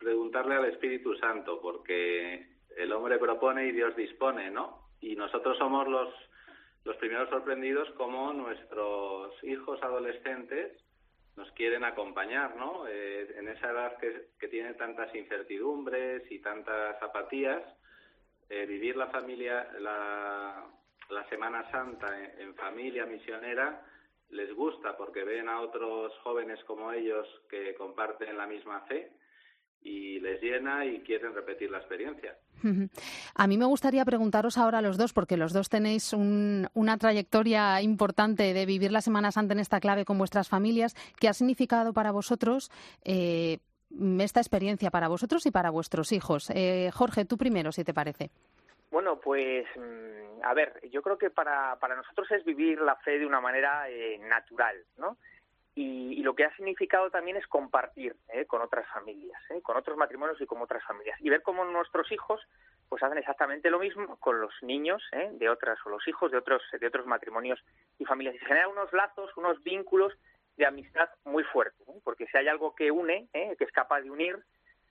preguntarle 0.00 0.56
al 0.56 0.64
Espíritu 0.64 1.14
Santo, 1.14 1.60
porque 1.60 2.44
el 2.76 2.92
hombre 2.92 3.18
propone 3.18 3.68
y 3.68 3.70
Dios 3.70 3.94
dispone, 3.94 4.50
¿no? 4.50 4.88
Y 5.00 5.14
nosotros 5.14 5.56
somos 5.56 5.86
los, 5.86 6.12
los 6.82 6.96
primeros 6.96 7.28
sorprendidos 7.30 7.88
como 7.90 8.32
nuestros 8.32 9.32
hijos 9.44 9.80
adolescentes 9.84 10.72
nos 11.36 11.48
quieren 11.52 11.84
acompañar, 11.84 12.56
¿no? 12.56 12.88
Eh, 12.88 13.32
en 13.38 13.46
esa 13.46 13.70
edad 13.70 13.96
que, 13.98 14.30
que, 14.40 14.48
tiene 14.48 14.74
tantas 14.74 15.14
incertidumbres 15.14 16.28
y 16.32 16.40
tantas 16.40 17.00
apatías, 17.00 17.62
eh, 18.48 18.66
vivir 18.66 18.96
la 18.96 19.06
familia, 19.06 19.68
la, 19.78 20.64
la 21.10 21.28
Semana 21.28 21.70
Santa 21.70 22.08
en, 22.40 22.56
familia 22.56 23.06
misionera 23.06 23.86
les 24.34 24.52
gusta 24.54 24.96
porque 24.96 25.24
ven 25.24 25.48
a 25.48 25.60
otros 25.60 26.12
jóvenes 26.22 26.58
como 26.64 26.92
ellos 26.92 27.26
que 27.48 27.74
comparten 27.74 28.36
la 28.36 28.46
misma 28.46 28.80
fe 28.82 29.12
y 29.80 30.18
les 30.20 30.42
llena 30.42 30.84
y 30.84 31.00
quieren 31.00 31.34
repetir 31.34 31.70
la 31.70 31.78
experiencia. 31.78 32.36
A 33.34 33.46
mí 33.46 33.58
me 33.58 33.66
gustaría 33.66 34.04
preguntaros 34.04 34.56
ahora 34.56 34.78
a 34.78 34.82
los 34.82 34.96
dos, 34.96 35.12
porque 35.12 35.36
los 35.36 35.52
dos 35.52 35.68
tenéis 35.68 36.12
una 36.14 36.96
trayectoria 36.98 37.80
importante 37.82 38.54
de 38.54 38.66
vivir 38.66 38.90
la 38.90 39.02
Semana 39.02 39.30
Santa 39.30 39.52
en 39.52 39.60
esta 39.60 39.80
clave 39.80 40.06
con 40.06 40.16
vuestras 40.16 40.48
familias. 40.48 40.96
¿Qué 41.20 41.28
ha 41.28 41.34
significado 41.34 41.92
para 41.92 42.10
vosotros 42.10 42.70
eh, 43.04 43.58
esta 44.18 44.40
experiencia, 44.40 44.90
para 44.90 45.08
vosotros 45.08 45.44
y 45.44 45.50
para 45.50 45.70
vuestros 45.70 46.12
hijos? 46.12 46.50
Eh, 46.54 46.90
Jorge, 46.94 47.26
tú 47.26 47.36
primero, 47.36 47.70
si 47.70 47.84
te 47.84 47.92
parece. 47.92 48.30
Bueno, 48.94 49.18
pues 49.18 49.66
mm, 49.74 50.44
a 50.44 50.54
ver, 50.54 50.80
yo 50.88 51.02
creo 51.02 51.18
que 51.18 51.28
para, 51.28 51.76
para 51.80 51.96
nosotros 51.96 52.30
es 52.30 52.44
vivir 52.44 52.80
la 52.80 52.94
fe 52.94 53.18
de 53.18 53.26
una 53.26 53.40
manera 53.40 53.90
eh, 53.90 54.18
natural, 54.18 54.76
¿no? 54.98 55.16
Y, 55.74 56.22
lo 56.22 56.36
que 56.36 56.44
ha 56.44 56.54
significado 56.54 57.10
también 57.10 57.36
es 57.36 57.46
compartir 57.48 58.14
¿eh? 58.28 58.46
con 58.46 58.62
otras 58.62 58.86
familias, 58.92 59.42
¿eh? 59.50 59.60
con 59.62 59.76
otros 59.76 59.96
matrimonios 59.96 60.40
y 60.40 60.46
con 60.46 60.62
otras 60.62 60.84
familias. 60.84 61.20
Y 61.20 61.28
ver 61.28 61.42
cómo 61.42 61.64
nuestros 61.64 62.12
hijos 62.12 62.40
pues 62.88 63.02
hacen 63.02 63.18
exactamente 63.18 63.68
lo 63.68 63.80
mismo 63.80 64.16
con 64.20 64.40
los 64.40 64.54
niños 64.62 65.02
¿eh? 65.10 65.28
de 65.32 65.48
otras 65.48 65.76
o 65.84 65.90
los 65.90 66.06
hijos 66.06 66.30
de 66.30 66.38
otros, 66.38 66.62
de 66.78 66.86
otros 66.86 67.04
matrimonios 67.04 67.60
y 67.98 68.04
familias. 68.04 68.36
Y 68.36 68.38
se 68.38 68.46
generan 68.46 68.70
unos 68.70 68.92
lazos, 68.92 69.36
unos 69.36 69.60
vínculos 69.64 70.12
de 70.56 70.66
amistad 70.66 71.10
muy 71.24 71.42
fuertes. 71.42 71.84
Porque 72.04 72.26
si 72.28 72.38
hay 72.38 72.46
algo 72.46 72.76
que 72.76 72.92
une, 72.92 73.28
que 73.32 73.64
es 73.64 73.72
capaz 73.72 74.02
de 74.02 74.10
unir 74.12 74.38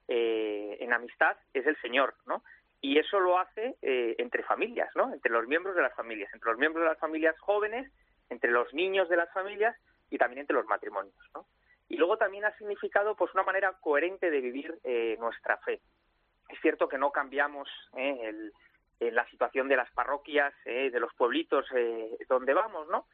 en 0.09 0.91
amistad, 0.91 1.37
es 1.53 1.65
el 1.65 1.77
Señor. 1.81 2.13
¿no? 2.27 2.43
Y 2.83 2.99
eso 2.99 3.17
lo 3.19 3.39
hace 3.39 3.77
entre 3.81 4.43
familias, 4.43 4.89
¿no? 4.93 5.11
entre 5.13 5.31
los 5.31 5.47
miembros 5.47 5.73
de 5.75 5.81
las 5.81 5.95
familias, 5.95 6.29
entre 6.33 6.51
los 6.51 6.59
miembros 6.59 6.83
de 6.83 6.89
las 6.89 6.99
familias 6.99 7.39
jóvenes, 7.39 7.89
entre 8.29 8.51
los 8.51 8.71
niños 8.73 9.07
de 9.07 9.15
las 9.15 9.31
familias 9.31 9.75
y 10.09 10.17
también 10.17 10.41
entre 10.41 10.57
los 10.57 10.65
matrimonios. 10.65 11.15
¿no? 11.33 11.47
Y 11.89 11.97
luego 11.97 12.17
también 12.17 12.45
ha 12.45 12.57
significado 12.57 13.15
pues 13.15 13.33
una 13.33 13.43
manera 13.43 13.71
coherente 13.79 14.31
de 14.31 14.41
vivir 14.41 14.79
eh, 14.83 15.15
nuestra 15.19 15.57
fe. 15.57 15.81
Es 16.49 16.59
cierto 16.61 16.87
que 16.87 16.97
no 16.97 17.11
cambiamos 17.11 17.69
eh, 17.95 18.51
la 18.99 19.27
situación 19.29 19.67
de 19.67 19.75
las 19.75 19.91
parroquias, 19.91 20.53
eh, 20.65 20.89
de 20.91 20.99
los 20.99 21.13
pueblitos 21.13 21.65
donde 22.27 22.53
vamos, 22.53 22.87
¿no? 22.89 23.05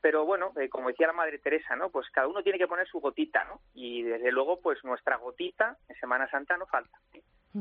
Pero 0.00 0.24
bueno, 0.24 0.52
como 0.70 0.88
decía 0.88 1.06
la 1.06 1.12
Madre 1.14 1.38
Teresa, 1.38 1.74
¿no? 1.76 1.90
Pues 1.90 2.08
cada 2.10 2.28
uno 2.28 2.42
tiene 2.42 2.58
que 2.58 2.68
poner 2.68 2.86
su 2.86 3.00
gotita, 3.00 3.44
¿no? 3.44 3.60
Y 3.74 4.02
desde 4.02 4.30
luego, 4.30 4.60
pues 4.60 4.84
nuestra 4.84 5.16
gotita 5.16 5.78
en 5.88 5.96
Semana 5.96 6.28
Santa 6.30 6.56
no 6.56 6.66
falta. 6.66 6.98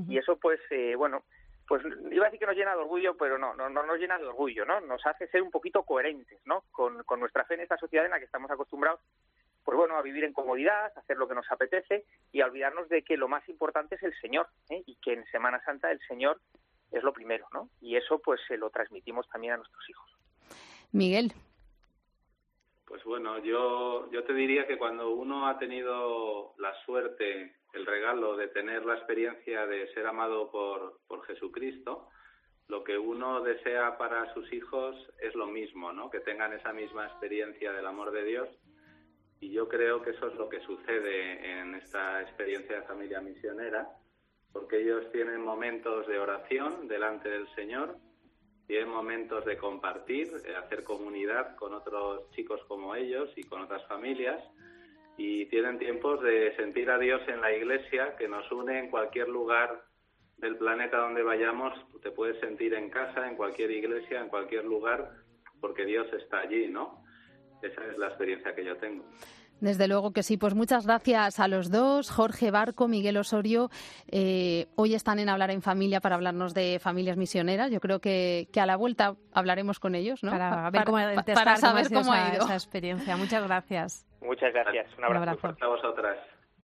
Y 0.10 0.18
eso, 0.18 0.38
pues, 0.38 0.60
bueno, 0.98 1.24
pues 1.68 1.84
iba 2.12 2.26
a 2.26 2.30
decir 2.30 2.40
que 2.40 2.46
nos 2.46 2.56
llena 2.56 2.76
de 2.76 2.82
orgullo, 2.82 3.18
pero 3.18 3.38
no, 3.38 3.56
no, 3.56 3.70
no 3.70 3.84
nos 3.84 3.98
llena 3.98 4.18
de 4.18 4.26
orgullo, 4.26 4.66
¿no? 4.66 4.82
Nos 4.82 5.06
hace 5.06 5.28
ser 5.28 5.42
un 5.42 5.52
poquito 5.52 5.84
coherentes, 5.84 6.40
¿no? 6.46 6.64
Con, 6.72 7.04
nuestra 7.20 7.46
fe 7.46 7.56
en 7.56 7.62
esta 7.62 7.78
sociedad 7.78 8.06
en 8.06 8.12
la 8.12 8.20
que 8.20 8.26
estamos 8.26 8.52
acostumbrados, 8.52 9.00
pues 9.64 9.76
bueno, 9.76 9.98
a 9.98 10.02
vivir 10.04 10.24
en 10.24 10.34
comodidad, 10.34 10.92
a 10.96 11.00
hacer 11.00 11.18
lo 11.18 11.28
que 11.28 11.34
nos 11.34 11.52
apetece 11.52 12.06
y 12.32 12.42
a 12.42 12.46
olvidarnos 12.46 12.88
de 12.90 13.02
que 13.02 13.18
lo 13.18 13.28
más 13.28 13.48
importante 13.50 13.96
es 13.96 14.04
el 14.04 14.14
Señor, 14.22 14.48
¿eh? 14.70 14.84
y 14.86 14.96
que 14.98 15.14
en 15.14 15.26
Semana 15.28 15.64
Santa 15.64 15.90
el 15.92 16.00
Señor 16.08 16.40
es 16.92 17.02
lo 17.02 17.14
primero, 17.14 17.48
¿no? 17.52 17.70
Y 17.82 17.96
eso 17.96 18.20
pues 18.20 18.40
se 18.48 18.58
lo 18.58 18.70
transmitimos 18.70 19.28
también 19.30 19.54
a 19.54 19.58
nuestros 19.58 19.90
hijos. 19.90 20.12
Miguel. 20.92 21.34
Pues 22.96 23.04
bueno, 23.04 23.40
yo, 23.44 24.10
yo 24.10 24.24
te 24.24 24.34
diría 24.34 24.66
que 24.66 24.78
cuando 24.78 25.10
uno 25.10 25.50
ha 25.50 25.60
tenido 25.60 26.54
la 26.60 26.74
suerte 26.86 27.54
el 27.74 27.86
regalo 27.86 28.38
de 28.38 28.48
tener 28.48 28.86
la 28.86 28.96
experiencia 28.96 29.68
de 29.68 29.94
ser 29.94 30.08
amado 30.08 30.50
por, 30.50 31.02
por 31.06 31.26
Jesucristo, 31.26 32.08
lo 32.70 32.86
que 32.86 32.98
uno 32.98 33.42
desea 33.42 33.98
para 33.98 34.34
sus 34.34 34.50
hijos 34.54 34.96
es 35.20 35.36
lo 35.36 35.46
mismo, 35.46 35.92
¿no? 35.92 36.10
Que 36.10 36.22
tengan 36.22 36.54
esa 36.54 36.72
misma 36.72 37.06
experiencia 37.06 37.74
del 37.74 37.86
amor 37.86 38.12
de 38.12 38.24
Dios. 38.24 38.48
Y 39.42 39.52
yo 39.52 39.68
creo 39.68 40.02
que 40.02 40.12
eso 40.12 40.28
es 40.28 40.36
lo 40.36 40.48
que 40.48 40.62
sucede 40.62 41.60
en 41.60 41.76
esta 41.76 42.22
experiencia 42.22 42.78
de 42.78 42.88
familia 42.88 43.20
misionera, 43.20 43.90
porque 44.54 44.80
ellos 44.80 45.12
tienen 45.12 45.42
momentos 45.42 46.08
de 46.08 46.18
oración 46.18 46.88
delante 46.88 47.28
del 47.28 47.54
Señor, 47.56 47.98
tienen 48.68 48.90
momentos 48.90 49.46
de 49.46 49.58
compartir, 49.58 50.32
de 50.32 50.56
hacer 50.56 50.84
comunidad 50.84 51.56
con 51.56 51.74
otros 51.74 52.30
chicos 52.32 52.62
como 52.68 52.96
ellos 52.96 53.30
y 53.36 53.44
con 53.44 53.62
otras 53.62 53.86
familias, 53.88 54.42
y 55.18 55.46
tienen 55.46 55.78
tiempos 55.78 56.22
de 56.22 56.56
sentir 56.56 56.90
a 56.90 56.98
Dios 56.98 57.22
en 57.28 57.42
la 57.42 57.54
iglesia 57.54 58.16
que 58.18 58.28
nos 58.28 58.52
une 58.52 58.80
en 58.80 58.90
cualquier 58.90 59.30
lugar 59.30 59.86
del 60.38 60.58
planeta 60.58 60.98
donde 60.98 61.24
vayamos, 61.24 61.74
te 62.02 62.12
puedes 62.12 62.40
sentir 62.40 62.74
en 62.74 62.90
casa, 62.90 63.28
en 63.28 63.36
cualquier 63.36 63.72
iglesia, 63.72 64.20
en 64.20 64.28
cualquier 64.28 64.66
lugar, 64.66 65.12
porque 65.62 65.86
Dios 65.86 66.08
está 66.14 66.40
allí, 66.40 66.68
¿no? 66.68 67.04
Esa 67.62 67.86
es 67.86 67.98
la 67.98 68.08
experiencia 68.08 68.54
que 68.54 68.66
yo 68.66 68.76
tengo. 68.78 69.06
Desde 69.62 69.88
luego 69.88 70.12
que 70.12 70.24
sí. 70.24 70.38
Pues 70.38 70.54
muchas 70.54 70.86
gracias 70.86 71.40
a 71.40 71.48
los 71.48 71.72
dos, 71.72 72.12
Jorge 72.12 72.52
Barco, 72.52 72.88
Miguel 72.88 73.18
Osorio. 73.18 73.70
Eh, 74.12 74.68
hoy 74.76 74.94
están 74.94 75.20
en 75.20 75.30
Hablar 75.30 75.52
en 75.52 75.62
Familia 75.62 76.02
para 76.02 76.16
hablarnos 76.16 76.54
de 76.54 76.80
familias 76.80 77.18
misioneras. 77.18 77.72
Yo 77.72 77.80
creo 77.80 78.00
que, 78.00 78.48
a 78.60 78.66
la 78.66 78.76
vuelta 78.76 79.16
hablaremos 79.34 79.80
con 79.80 79.96
ellos, 79.96 80.24
¿no? 80.24 80.32
Para, 80.32 80.70
ver 80.70 80.84
cómo, 80.84 80.98
para, 81.34 81.56
saber 81.58 81.88
cómo, 81.92 82.12
ha 82.12 82.34
ido 82.34 82.46
esa 82.46 82.54
experiencia. 82.54 83.16
Muchas 83.18 83.44
gracias. 83.44 84.06
Muchas 84.22 84.54
gracias. 84.54 84.88
Un 84.98 85.06
abrazo. 85.06 85.24
Un 85.24 85.30
abrazo. 85.30 85.58
a 85.62 85.68
vosotras. 85.68 86.18